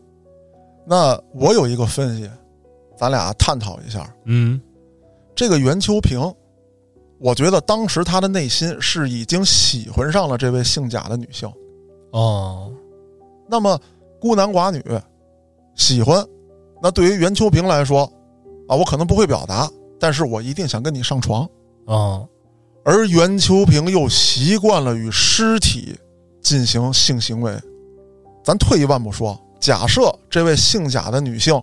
[0.89, 2.29] 那我有一个分析，
[2.97, 4.09] 咱俩探讨一下。
[4.23, 4.59] 嗯，
[5.35, 6.19] 这个袁秋平，
[7.19, 11.51] 我觉得当时他的内心是已经喜欢上了这位姓贾的女性。
[12.11, 12.71] 哦，
[13.49, 13.77] 那么
[14.21, 14.81] 孤男寡女，
[15.75, 16.25] 喜欢，
[16.81, 18.09] 那对于袁秋平来说，
[18.69, 19.69] 啊，我可能不会表达，
[19.99, 21.43] 但是我一定想跟你上床。
[21.85, 22.25] 啊，
[22.85, 25.97] 而袁秋平又习惯了与尸体
[26.41, 27.53] 进行性行为。
[28.41, 31.61] 咱退一万步说，假设这位姓贾的女性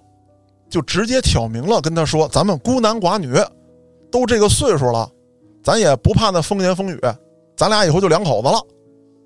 [0.68, 3.34] 就直接挑明了跟他说：“咱们孤男寡女，
[4.12, 5.10] 都这个岁数了，
[5.62, 7.00] 咱也不怕那风言风语，
[7.56, 8.60] 咱俩以后就两口子了，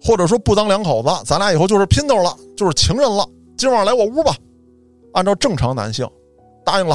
[0.00, 3.28] 或者说不当两口子，咱俩以后就是姘头了，就是情人了。
[3.56, 4.32] 今晚来我屋吧。”
[5.12, 6.08] 按照正常男性，
[6.64, 6.94] 答应了。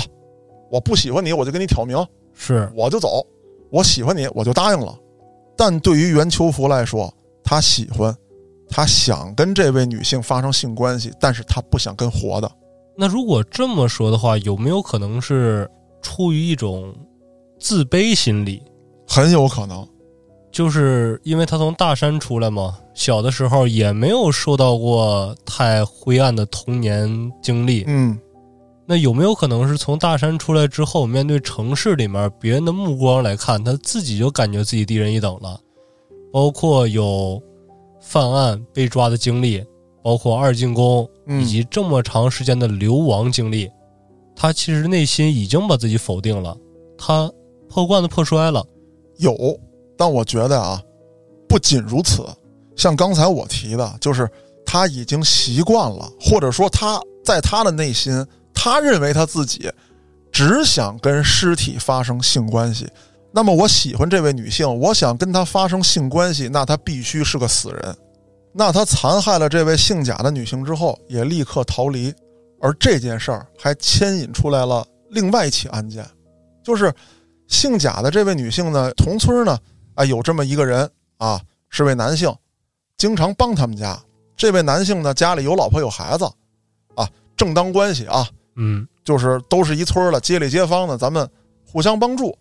[0.72, 1.98] 我不喜欢你，我就跟你挑明，
[2.34, 3.28] 是我就走。
[3.72, 4.98] 我喜欢你，我就答应了。
[5.58, 7.14] 但对于袁秋福来说，
[7.44, 8.16] 他喜欢，
[8.74, 12.52] 他想跟这位女性发生性关系，但是他不想跟活的。
[12.98, 15.70] 那如果这么说的话，有没有可能是
[16.02, 16.94] 出于一种
[17.60, 18.62] 自卑心理？
[19.08, 19.88] 很有可能，
[20.52, 27.84] 就是因为他从大山出来嘛，小的时候也没有受到过太灰暗的童年经历。
[27.88, 28.18] 嗯，
[28.86, 35.60] 那有没有可能是从大山出来之后，面对城市里面别人的目光来看，他自己就感觉自己低人一等了？
[36.32, 37.42] 包括有
[38.04, 39.66] 犯案被抓的经历，
[40.04, 43.72] 包括二进宫，嗯以及这么长时间的流亡经历，
[44.36, 46.56] 他其实内心已经把自己否定了，
[46.98, 47.32] 他
[47.70, 48.64] 破罐子破摔了。
[49.18, 49.36] 有，
[49.98, 50.82] 但我觉得啊，
[51.48, 52.26] 不仅如此，
[52.76, 54.30] 像刚才我提的，就是
[54.66, 59.72] 他已经习惯了，或者说他在他的内心，他认为他自己
[60.32, 62.88] 只想跟尸体发生性关系。
[63.34, 67.98] 那么我喜欢这位女性，我想跟她发生性关系，那她必须是个死人。
[68.56, 72.14] 那他残害了这位姓贾的女性之后，也立刻逃离，
[72.62, 76.06] 而这件事儿还牵引出来了另外一起案件，
[76.64, 76.94] 就是
[77.48, 79.58] 姓贾的这位女性呢，同村呢，
[79.96, 82.32] 啊，有这么一个人啊，是位男性，
[82.96, 84.00] 经常帮他们家。
[84.38, 86.26] 这位男性呢，家里有老婆有孩子，
[86.96, 91.28] 啊，正当关系啊，嗯就是都是一村儿的，街里街坊的，咱们
[91.66, 92.38] 互相帮助。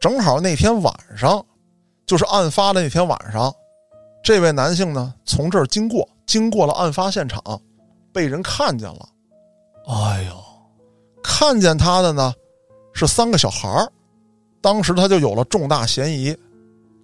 [0.00, 1.44] 正好那天晚上，
[2.06, 3.52] 就是案发的那天晚上，
[4.22, 7.42] 这位男性呢从这儿经过，经过了案发现场，
[8.12, 9.08] 被人看见了。
[9.86, 10.36] 哎呦，
[11.22, 12.32] 看见他的呢
[12.92, 13.92] 是三个小孩儿，
[14.60, 16.36] 当时他就有了重大嫌疑。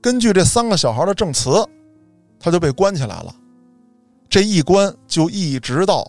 [0.03, 1.51] 根据这三个小孩的证词，
[2.39, 3.35] 他就被关起来了。
[4.29, 6.09] 这一关就一直到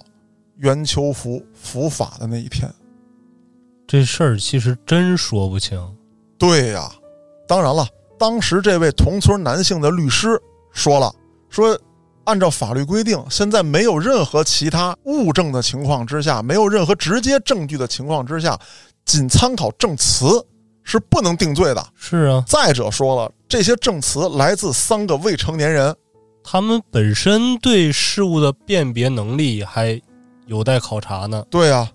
[0.58, 2.72] 袁秋福伏法的那一天。
[3.88, 5.78] 这事儿其实真说不清。
[6.42, 6.92] 对呀，
[7.48, 7.88] 当然了，
[8.18, 11.14] 当时这位同村男性的律师说了，
[11.50, 11.80] 说
[12.24, 18.60] 按照法律规定，现在没有任何其他物证的情况之下，没有任何直接证据的情况之下，
[19.06, 20.44] 仅参考证词
[20.84, 21.88] 是不能定罪的。
[21.94, 25.96] 是啊，再者说了，这些证词来自三个未成年人，
[26.44, 30.02] 他们本身对事物的辨别能力还
[30.48, 31.46] 有待考察呢。
[31.52, 31.88] 对呀、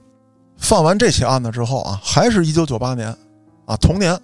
[0.57, 3.09] 犯完这起案子之后啊，还是一九九八年，
[3.65, 4.17] 啊，同年，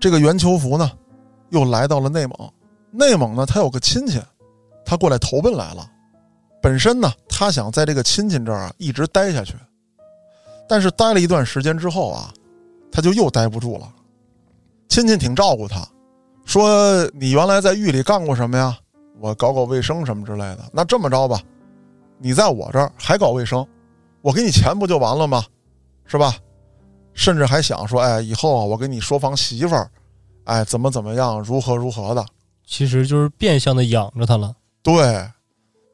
[0.00, 0.90] 这个袁秋福呢，
[1.50, 2.52] 又来到了内蒙。
[2.90, 4.18] 内蒙呢，他有个亲戚，
[4.84, 5.86] 他过来投奔来了。
[6.62, 9.54] 本身呢，他想在这个亲戚这儿啊一直待下去，
[10.66, 12.32] 但是待了一段时间之后啊，
[12.90, 13.92] 他就又待不住了。
[14.88, 15.86] 亲戚挺照顾他，
[16.44, 18.76] 说你原来在狱里干过什么呀？
[19.20, 20.64] 我搞搞卫生什么之类的。
[20.72, 21.40] 那这么着吧，
[22.18, 23.66] 你在我这儿还搞卫生，
[24.22, 25.44] 我给你钱不就完了吗？
[26.06, 26.34] 是吧？
[27.20, 29.90] 甚至还想说，哎，以后啊，我给你说房媳妇儿，
[30.44, 32.24] 哎，怎么怎么样，如何如何的。
[32.66, 35.30] 其实就是变相的养着他了，对，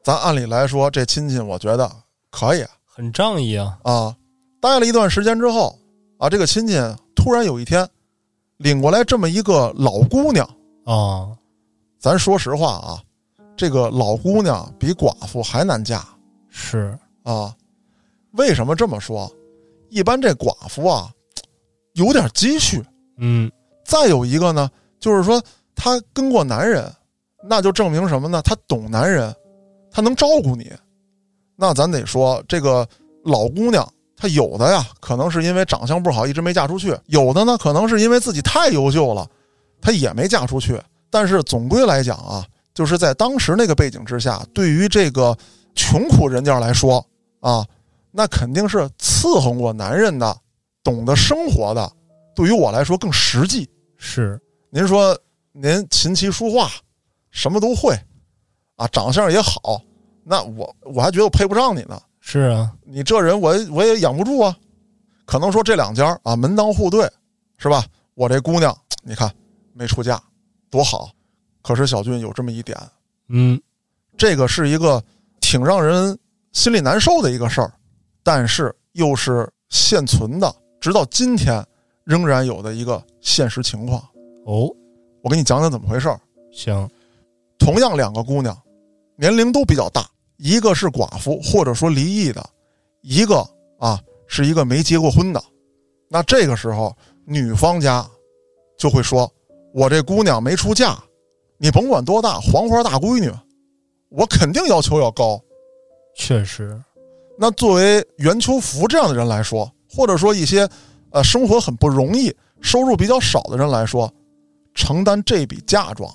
[0.05, 1.91] 咱按理来说，这亲戚我觉得
[2.31, 3.77] 可以很仗义啊。
[3.83, 4.15] 啊。
[4.61, 5.77] 待了一段时间之后
[6.17, 6.75] 啊，这个亲戚
[7.13, 7.85] 突然有一天
[8.55, 10.49] 领过来这么一个老姑娘。
[10.85, 11.27] 啊，
[11.99, 13.03] 咱说实话啊，
[13.57, 16.05] 这个老姑娘比寡妇还难嫁
[16.49, 17.53] 是啊。
[18.31, 19.29] 为什么这么说？
[19.89, 21.09] 一般这寡妇啊，
[21.97, 22.83] 有点积蓄。
[23.17, 23.51] 嗯，
[23.83, 24.69] 再有一个呢，
[24.99, 25.41] 就是说
[25.75, 26.91] 她跟过男人，
[27.43, 28.41] 那就证明什么呢？
[28.43, 29.35] 她懂男人，
[29.91, 30.71] 她能照顾你。
[31.55, 32.87] 那咱得说，这个
[33.23, 39.27] 老姑娘她有的呀，可能是因为长相不好，一直没嫁出去；有的呢，可能是因为自己太优秀了，
[39.81, 40.79] 她也没嫁出去。
[41.09, 42.45] 但是总归来讲啊，
[42.75, 45.35] 就是在当时那个背景之下，对于这个
[45.73, 47.03] 穷苦人家来说
[47.39, 47.65] 啊，
[48.11, 50.37] 那肯定是伺候过男人的、
[50.87, 51.91] 懂得生活的。
[52.33, 53.69] 对于我来说更实际。
[53.97, 55.19] 是，您说
[55.51, 56.71] 您琴棋书画
[57.29, 57.93] 什么都会，
[58.77, 59.81] 啊，长相也好，
[60.23, 62.01] 那我我还觉得我配不上你呢。
[62.21, 64.55] 是啊，你这人我我也养不住啊。
[65.25, 67.01] 可能说这两家啊门当户对，
[67.57, 67.83] 是吧？
[68.13, 68.73] 我这姑娘
[69.03, 69.29] 你看
[69.73, 70.17] 没出嫁。
[70.69, 71.09] 多好，
[71.61, 72.77] 可是小俊有这么一点，
[73.27, 73.61] 嗯，
[74.17, 75.03] 这个是一个
[75.41, 76.17] 挺让人
[76.53, 77.73] 心里难受的一个事儿，
[78.23, 80.55] 但是又是现存的，
[80.87, 81.61] 直到今天
[82.05, 83.99] 仍然有的一个现实情况。
[84.45, 84.73] 哦，
[85.21, 86.17] 我给你讲讲怎么回事儿。
[86.49, 86.89] 行，
[87.59, 88.57] 同样两个姑娘，
[89.17, 92.41] 年龄都比较大，一个是寡妇或者说离异的，
[93.01, 93.45] 一个
[93.79, 95.43] 啊是一个没结过婚的。
[96.07, 98.09] 那这个时候，女方家
[98.77, 99.29] 就会说。
[99.73, 100.97] 我这姑娘没出嫁，
[101.57, 103.29] 你甭管多大，黄花大闺女，
[104.07, 105.37] 我肯定要求要高。
[106.15, 106.81] 确实，
[107.37, 110.67] 那作为袁秋福这样的人来说，或者说一些
[111.11, 114.11] 呃生活很不容易、收入比较少的人来说，
[114.73, 116.11] 承担这笔嫁妆，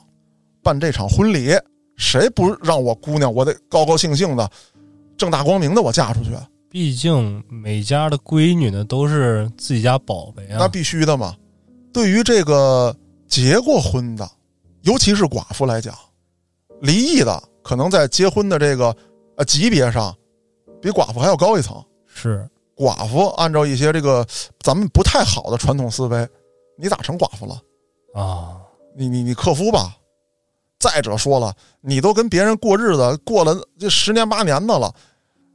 [0.62, 1.52] 办这场婚礼，
[1.96, 4.50] 谁不让我姑娘我得高高兴兴的、
[5.16, 6.30] 正大光明的我嫁出去？
[6.68, 11.36] 毕竟每家的闺女呢都是自己家宝贝啊，那必须的嘛。
[11.92, 12.96] 对于这个。
[13.28, 14.30] 结过婚的，
[14.82, 15.96] 尤其是寡妇来讲，
[16.82, 18.94] 离异的可能在结婚的这个
[19.38, 20.14] 呃级别上，
[20.82, 21.82] 比寡妇还要高一层。
[22.04, 22.46] 是
[22.82, 24.26] 寡妇按照一些这个
[24.60, 26.28] 咱们不太好的传统思维，
[26.76, 27.60] 你咋成寡妇了
[28.14, 28.56] 啊？
[28.96, 29.96] 你你你克夫吧。
[30.80, 34.92] 再者说了，你都跟别人过日子过了这十年八年的了，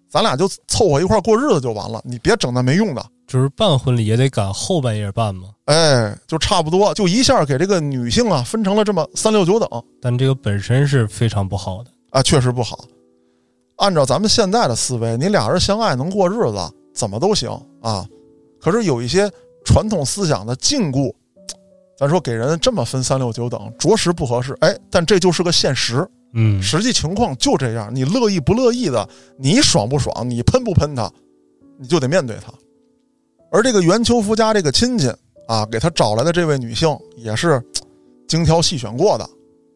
[0.10, 3.06] 咱俩就凑合一块过日子就完了，你别整那没用的。
[3.28, 9.70] 就是办婚礼也得赶后半夜办嘛，哎，就差不多，就一下给这个女性啊分成了这么三六九等。
[10.02, 12.86] 但这个本身是非常不好的啊，确实不好。
[13.76, 18.04] 按照咱们现在的思维，你俩人相爱能过日子，怎么都行啊。
[18.60, 19.32] 可是有一些
[19.64, 21.14] 传统思想的禁锢，
[21.96, 24.58] 咱说给人这么分三六九等，着实不合适。
[24.62, 27.94] 哎，但这就是个现实，嗯，实际情况就这样。
[27.94, 31.12] 你乐意不乐意的，你爽不爽，你喷不喷他，
[31.78, 32.52] 你就得面对他。
[33.52, 35.14] 而这个袁秋福家这个亲戚
[35.48, 37.64] 啊，给他找来的这位女性也是
[38.28, 39.30] 精挑细选过的，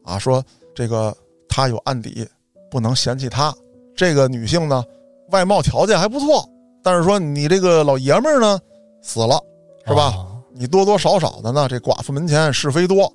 [0.04, 0.44] 啊，说
[0.74, 1.16] 这个
[1.48, 2.28] 他有案底，
[2.72, 3.54] 不能嫌弃他。
[3.96, 4.84] 这个女性呢，
[5.30, 6.50] 外貌条件还不错，
[6.84, 8.60] 但是说你这个老爷们儿呢
[9.02, 9.42] 死了，
[9.88, 10.14] 是吧？
[10.54, 13.12] 你多多少少的呢，这寡妇门前是非多，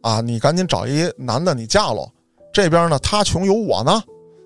[0.00, 2.08] 啊，你赶紧找一男的你嫁喽。
[2.52, 4.02] 这边呢，他穷有我呢。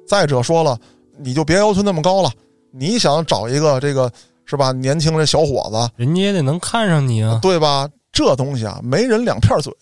[0.07, 0.79] 再者说了，
[1.19, 2.31] 你就别要求那么高了，
[2.71, 4.11] 你想找一个这个。
[4.47, 4.73] 是吧？
[4.73, 7.89] 年轻人小伙子，人家也得能看上你啊，对吧？
[8.13, 9.73] 这东西啊，没人两片嘴，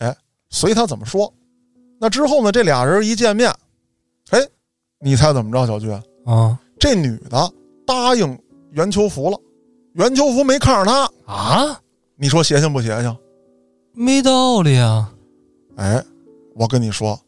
[0.51, 1.31] 随他怎么说。
[1.99, 2.49] 那之后呢？
[2.49, 3.53] 这俩人一见面，
[4.29, 4.39] 哎，
[5.01, 5.67] 你猜怎么着？
[5.67, 5.91] 小军
[6.25, 7.51] 啊，这女的
[7.85, 8.39] 答应
[8.73, 9.37] 袁秋福了，
[9.93, 11.79] 袁秋福没看上他啊？
[12.15, 13.15] 你说邪性不邪性？
[13.93, 15.13] 没道理啊！
[15.75, 16.03] 哎，
[16.55, 17.19] 我跟你说，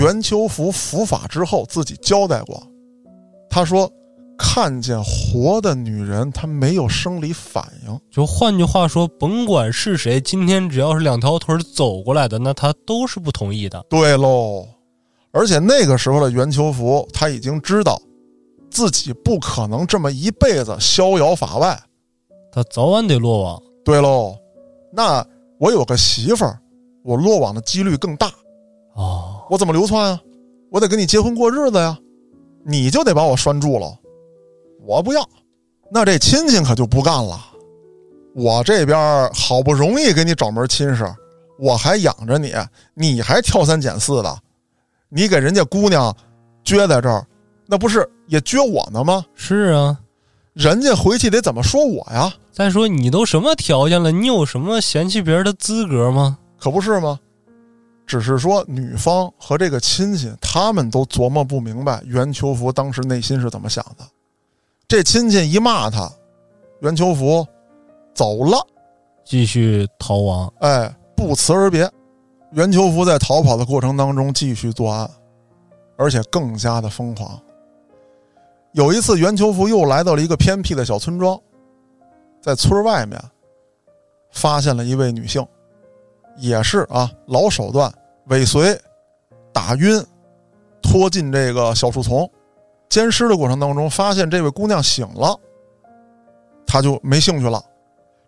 [0.00, 2.62] 袁秋福伏法之后自己交代过，
[3.48, 3.90] 他说。
[4.38, 8.00] 看见活的女人，他没有生理反应。
[8.10, 13.82] 就换句话说，甭管是谁，今天只要是两条腿走过来的，那他都是不同意的。
[13.88, 14.68] 对喽，
[15.30, 17.98] 而且那个时候的袁秋福，他已经知道
[18.70, 21.78] 自己不可能这么一辈子逍遥法外，
[22.52, 23.62] 他早晚得落网。
[23.84, 24.36] 对喽，
[24.92, 25.24] 那
[25.58, 26.58] 我有个媳妇儿，
[27.04, 28.30] 我落网的几率更大。
[28.94, 30.20] 哦，我怎么流窜啊？
[30.70, 31.96] 我得跟你结婚过日子呀，
[32.64, 33.96] 你就得把我拴住了。
[34.82, 35.26] 我不要，
[35.90, 37.40] 那这亲戚可就不干了。
[38.34, 41.06] 我这边好不容易给你找门亲事，
[41.58, 42.52] 我还养着你，
[42.94, 44.38] 你还挑三拣四的，
[45.08, 46.14] 你给人家姑娘
[46.64, 47.26] 撅在这儿，
[47.66, 49.24] 那不是也撅我呢吗？
[49.34, 49.98] 是啊，
[50.52, 52.32] 人家回去得怎么说我呀？
[52.52, 56.38] 再说你都什么条件了，你有什么嫌弃别人的资格吗？
[56.58, 57.18] 可不是吗？
[58.06, 64.04] 只是说女方和这个亲戚，他们都琢磨不明白袁秋福当时内心是怎么想的。
[64.86, 66.08] 这亲戚一骂他，
[66.80, 67.44] 袁秋福
[68.14, 68.64] 走了，
[69.24, 70.52] 继续逃亡。
[70.60, 71.90] 哎，不辞而别。
[72.52, 75.10] 袁秋福在逃跑的过程当中继续作案，
[75.98, 77.38] 而且更加的疯狂。
[78.76, 81.40] 有一次，袁秋福又来到了一个偏僻的小村庄，
[82.42, 83.18] 在村外面
[84.32, 85.44] 发现了一位女性，
[86.36, 87.90] 也是啊老手段，
[88.26, 88.78] 尾随、
[89.50, 90.04] 打晕、
[90.82, 92.30] 拖进这个小树丛。
[92.90, 95.34] 奸尸的过程当中，发现这位姑娘醒了，
[96.66, 97.64] 他就没兴趣了。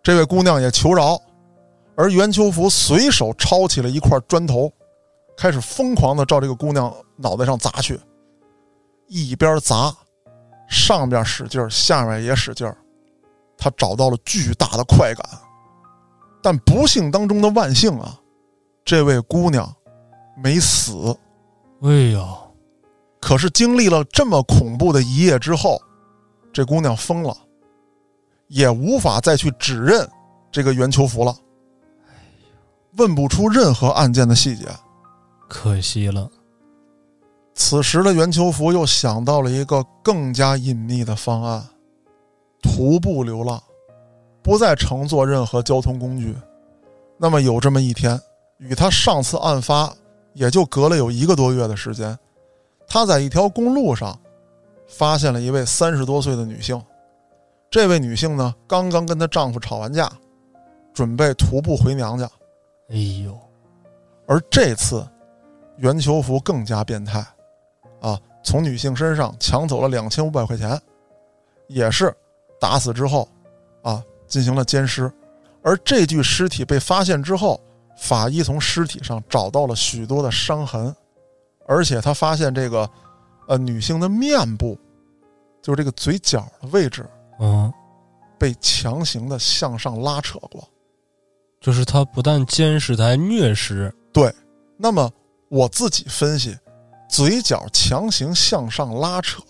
[0.01, 1.15] 这位姑娘也求饶，
[1.95, 4.73] 而袁秋福随手抄起了一块砖头，
[5.37, 7.99] 开始疯狂的照这个姑娘脑袋上砸去，
[9.07, 9.95] 一边砸，
[10.69, 12.77] 上边使劲儿，下面也使劲儿，
[13.57, 15.25] 他找到了巨大的快感。
[16.41, 18.17] 但不幸当中的万幸啊，
[18.85, 19.69] 这位姑娘
[20.41, 20.93] 没死。
[21.81, 22.53] 哎呦！
[23.19, 25.77] 可是经历了这么恐怖的一夜之后，
[26.53, 27.35] 这姑娘疯了，
[28.47, 30.09] 也无法再去指认
[30.49, 31.35] 这个袁秋福了。
[32.97, 34.67] 问不出任何案件的细节，
[35.49, 36.29] 可惜了。
[37.59, 41.61] 此时的袁秋福又想到了一个更加隐秘的方案：
[42.63, 43.61] 徒步流浪，
[44.41, 46.33] 不再乘坐任何交通工具。
[47.17, 48.19] 那么有这么一天，
[48.59, 49.93] 与他上次案发
[50.33, 52.17] 也就隔了有一个多月的时间。
[52.87, 54.17] 他在一条公路上，
[54.87, 56.81] 发现了一位三十多岁的女性。
[57.69, 60.09] 这位女性呢，刚刚跟她丈夫吵完架，
[60.93, 62.25] 准备徒步回娘家。
[62.89, 63.37] 哎呦！
[64.25, 65.05] 而这次，
[65.75, 67.23] 袁秋福更加变态，
[68.01, 70.79] 啊，从女性身上抢走了两千五百块钱，
[71.67, 72.15] 也是
[72.59, 73.27] 打死之后，
[73.81, 75.11] 啊，进行了奸尸。
[75.61, 77.59] 而这具尸体被发现之后，
[77.97, 80.95] 法医从尸体上找到了许多的伤痕。
[81.67, 82.89] 而且他发现这个，
[83.47, 84.75] 呃，女性的面部，
[85.61, 87.05] 就是这个嘴角的位置，
[87.39, 87.71] 嗯，
[88.39, 90.67] 被强行的向上拉扯过，
[91.61, 93.93] 就是他不但监视，他还虐尸。
[94.11, 94.33] 对，
[94.77, 95.11] 那么
[95.47, 96.57] 我自己分析，
[97.09, 99.41] 嘴角强行向上拉扯，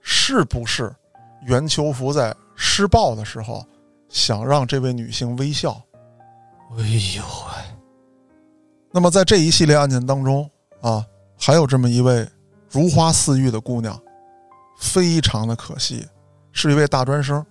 [0.00, 0.94] 是不是
[1.42, 3.66] 袁秋福在施暴的时候
[4.08, 5.82] 想让这位女性微笑？
[6.72, 7.76] 哎呦喂！
[8.92, 10.48] 那么在这一系列案件当中
[10.80, 11.04] 啊。
[11.38, 12.26] 还有这么一位
[12.70, 14.00] 如花似玉的姑娘，
[14.78, 16.02] 非常的可惜，
[16.50, 17.44] 是一位大专生，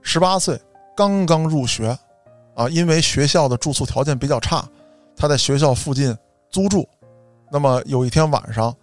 [0.00, 0.56] 十八岁，
[0.96, 1.88] 刚刚入学，
[2.54, 4.64] 啊，因为学校的住宿条件比较差，
[5.16, 6.16] 她在学校附近
[6.50, 6.88] 租住。
[7.50, 8.74] 那么有一天晚上，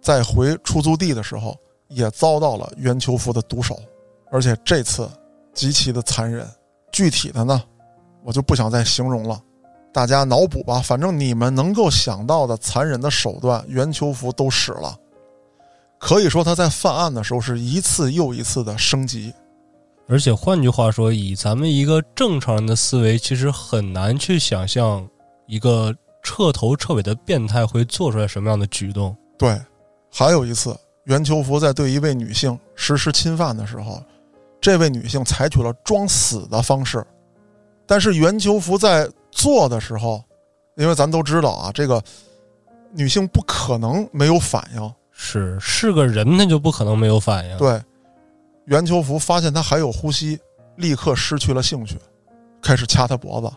[0.00, 1.56] 在回出租地的时候，
[1.88, 3.78] 也遭到了袁秋福的毒手，
[4.30, 5.08] 而且这次
[5.52, 6.46] 极其的残忍。
[6.90, 7.62] 具体的呢，
[8.24, 9.40] 我就不想再形容了。
[9.92, 14.96] 大家脑补吧，反正你们能够想到的残忍的手段，袁秋福都使了。
[15.98, 19.32] 可以说他在犯案的时候是一次又一次的升级。
[20.08, 25.06] 而且换句话说，以咱们一个正常人的思维，其实很难去想象
[25.46, 29.16] 一个彻头彻尾的变态会做出来什么样的举动。
[29.38, 29.60] 对，
[30.10, 34.02] 还有一次，袁秋福在对一位女性实施侵犯的时候，
[34.60, 37.06] 这位女性采取了装死的方式，
[37.86, 39.08] 但是袁秋福在。
[39.30, 40.24] 做的时候，
[40.74, 42.02] 因为咱都知道啊，这个
[42.90, 47.56] 女性不可能没有反应，是是个人，那就不可能没有反应。
[47.56, 47.80] 对，
[48.64, 50.40] 袁秋福发现她还有呼吸，
[50.76, 51.96] 立刻失去了兴趣，
[52.60, 53.48] 开始掐她脖子。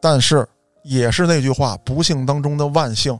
[0.00, 0.46] 但是
[0.86, 3.18] 也是那句话，不幸当中的万幸，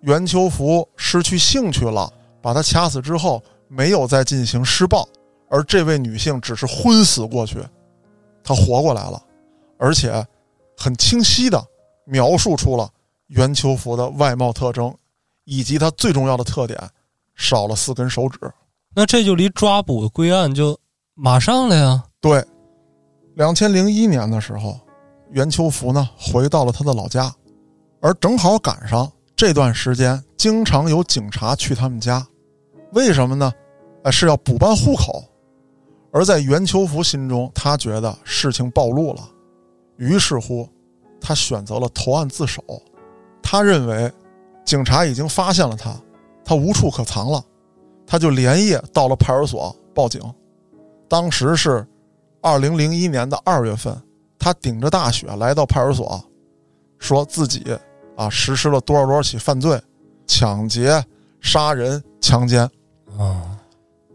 [0.00, 5.06] 袁秋福失去兴趣了，把他掐死之后，没有再进行施暴，
[5.50, 7.58] 而这位女性只是昏死过去，
[8.42, 9.22] 她活过来了，
[9.78, 10.24] 而且。
[10.78, 11.66] 很清晰的
[12.04, 12.86] 描述出了
[13.28, 14.94] 袁秋福的外貌特征，
[15.44, 16.78] 以及他最重要的特点，
[17.34, 18.38] 少了四根手指。
[18.94, 20.78] 那这就离抓捕归案就
[21.14, 22.04] 马上了呀。
[22.20, 22.44] 对，
[23.36, 24.78] 两千零一年的时候，
[25.30, 27.32] 袁秋福呢回到了他的老家，
[28.00, 32.26] 而正好赶上这段时间，经常有警察去他们家。
[32.92, 33.52] 为什么呢？
[34.04, 35.24] 哎，是要补办户口。
[36.12, 39.28] 而在袁秋福心中，他觉得事情暴露了。
[39.96, 40.66] 于是乎，
[41.20, 42.62] 他选择了投案自首。
[43.42, 44.10] 他认为
[44.64, 45.94] 警察已经发现了他，
[46.44, 47.44] 他无处可藏了，
[48.06, 50.20] 他就连夜到了派出所报警。
[51.08, 51.86] 当时是
[52.40, 54.00] 二零零一年的二月份，
[54.38, 56.22] 他顶着大雪来到派出所，
[56.98, 57.64] 说自己
[58.16, 59.80] 啊实施了多少多少起犯罪，
[60.26, 61.02] 抢劫、
[61.40, 62.62] 杀人、强奸。
[63.18, 63.58] 啊，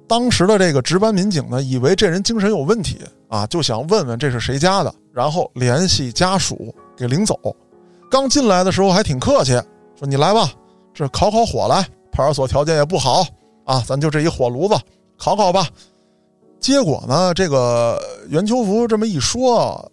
[0.07, 2.99] 当时的这个值班民警呢，以为这人精神有问题
[3.29, 4.93] 啊，就想问问这是谁家的。
[5.13, 7.37] 然后联系家属给领走，
[8.09, 9.51] 刚进来的时候还挺客气，
[9.97, 10.51] 说你来吧，
[10.93, 11.85] 这烤烤火来。
[12.11, 13.25] 派出所条件也不好
[13.63, 14.75] 啊，咱就这一火炉子
[15.17, 15.65] 烤烤吧。
[16.59, 19.89] 结果呢，这个袁秋福这么一说，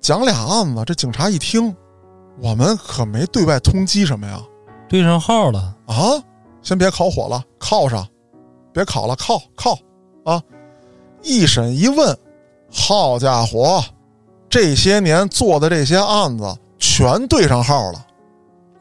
[0.00, 1.74] 讲俩案子，这警察一听，
[2.40, 4.40] 我们可没对外通缉什么呀，
[4.88, 6.22] 对上号了啊，
[6.62, 8.06] 先别烤火了，靠上，
[8.72, 9.78] 别烤了，靠靠
[10.24, 10.42] 啊，
[11.22, 12.16] 一审一问。
[12.76, 13.84] 好家伙，
[14.48, 16.44] 这些年做的这些案子
[16.76, 18.06] 全对上号了。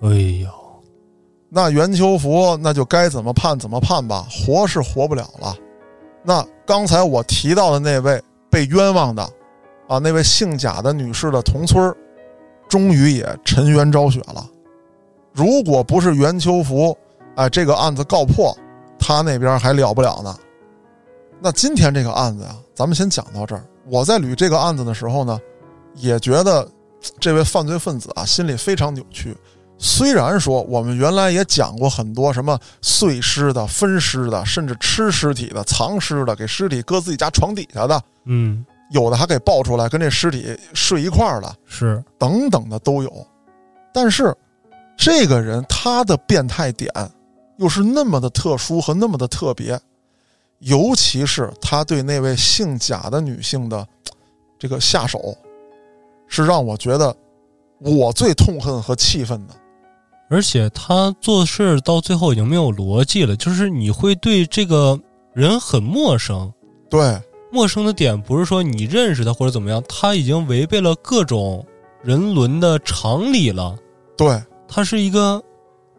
[0.01, 0.09] 哎
[0.41, 0.49] 呦，
[1.47, 5.55] 那袁秋福那就该怎么判怎么判吧，活是活不了了。
[6.23, 8.19] 那刚才我提到的那位
[8.49, 9.29] 被冤枉的
[9.93, 11.95] 啊那位姓贾的女士的同村，
[12.67, 14.43] 终于也沉冤昭雪了。
[15.31, 16.97] 如果不是袁秋福，
[17.35, 18.57] 哎，这个案子告破，
[18.97, 20.35] 他那边还了不了呢。
[21.39, 23.63] 那今天这个案子啊，咱们先讲到这儿。
[23.85, 25.39] 我在捋这个案子的时候呢，
[25.93, 26.67] 也觉得
[27.19, 29.37] 这位犯罪分子啊心里非常扭曲。
[29.77, 43.11] 虽然说我们原来也讲过很多什么碎尸的、分尸的，甚至吃尸体的、藏尸的、给尸体搁自己家床底下的，嗯，有的还给抱出来跟这尸体睡一块儿的，是等等的都有。
[43.93, 44.33] 但是
[44.95, 46.89] 这个人他的变态点
[47.57, 49.79] 又是那么的特殊和那么的特别，
[50.59, 53.85] 尤其是他对那位姓贾的女性的
[54.57, 55.35] 这个下手，
[56.27, 57.15] 是让我觉得
[57.79, 59.53] 我最痛恨和气愤的。
[60.29, 64.99] 而且他做事到最后已经没有逻辑了，就是你会对这个
[65.33, 66.51] 人很陌生。
[66.89, 67.19] 对，
[67.53, 71.63] 陌生的点不是说你认识他或者怎么样，他已经违背了各种
[72.01, 73.77] 人伦的常理了。
[74.17, 75.39] 对，他是一个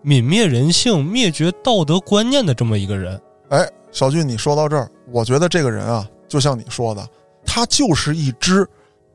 [0.03, 3.21] 泯灭人性、灭绝道德观念的这么一个人。
[3.51, 7.09] 哎，小俊，你说到这儿，我觉得这个人啊，就像你说的，
[7.47, 8.67] 他就是一只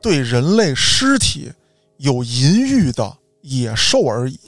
[0.01, 1.51] 对人类尸体
[1.97, 4.39] 有淫欲的野兽而已。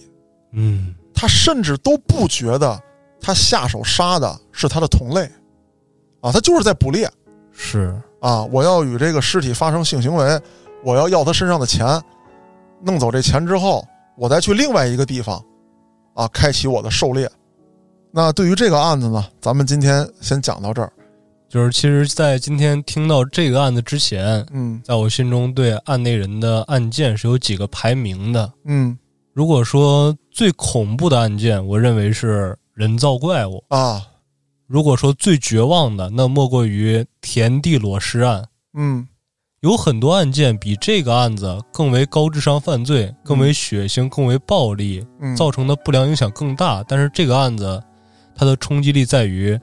[0.53, 2.81] 嗯，他甚至都不觉得
[3.19, 5.29] 他下手杀的是他的同类，
[6.21, 7.09] 啊，他就是在捕猎，
[7.63, 10.41] 是啊，我要与这个尸体发生性行为，
[10.83, 12.01] 我要要他身上的钱，
[12.81, 15.39] 弄走这钱之后，我再去另外一个地方，
[16.15, 17.29] 啊，开启我的狩猎。
[18.11, 20.91] 那对于这个案子呢，咱们今天先讲到这儿。
[21.47, 28.51] 就是其实，在今天听到这个案子之前，嗯在我心中对案内人的案件是有几个排名的。
[28.65, 28.97] 嗯
[29.33, 34.01] 如果说最恐怖的案件，我认为是人造怪物；啊
[34.71, 38.47] 如果说最绝望的，那莫过于田地裸尸案。
[38.73, 39.05] 嗯
[39.59, 46.81] 有很多案件比这个案子更为高智商犯罪、更为血腥、更为暴力，嗯，造成的不良影响更大。
[46.87, 47.83] 但是这个案子，
[48.33, 49.59] 它的冲击力在于，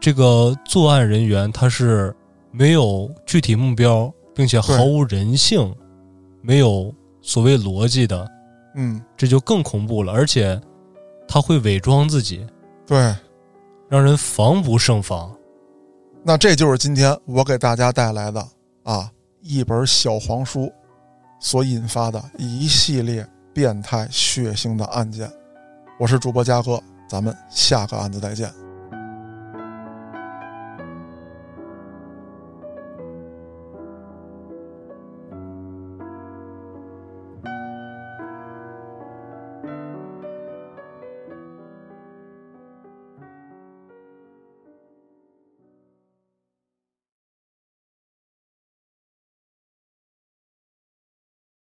[0.00, 2.14] 这个作案人员他是
[2.50, 5.74] 没有具体目标，并且毫无人性，
[6.42, 6.92] 没有
[7.22, 8.30] 所谓逻辑的，
[8.74, 10.12] 嗯这就更恐怖了。
[10.12, 10.60] 而且
[11.26, 12.44] 他会伪装自己，
[12.86, 13.14] 对，
[13.94, 15.32] 让人防不胜防。
[16.24, 18.44] 那这就是今天我给大家带来的
[18.82, 19.08] 啊
[19.40, 20.68] 一本小黄书
[21.38, 25.30] 所引发的一系列变态血腥的案件。
[25.96, 28.52] 我是主播嘉哥，咱们下个案子再见。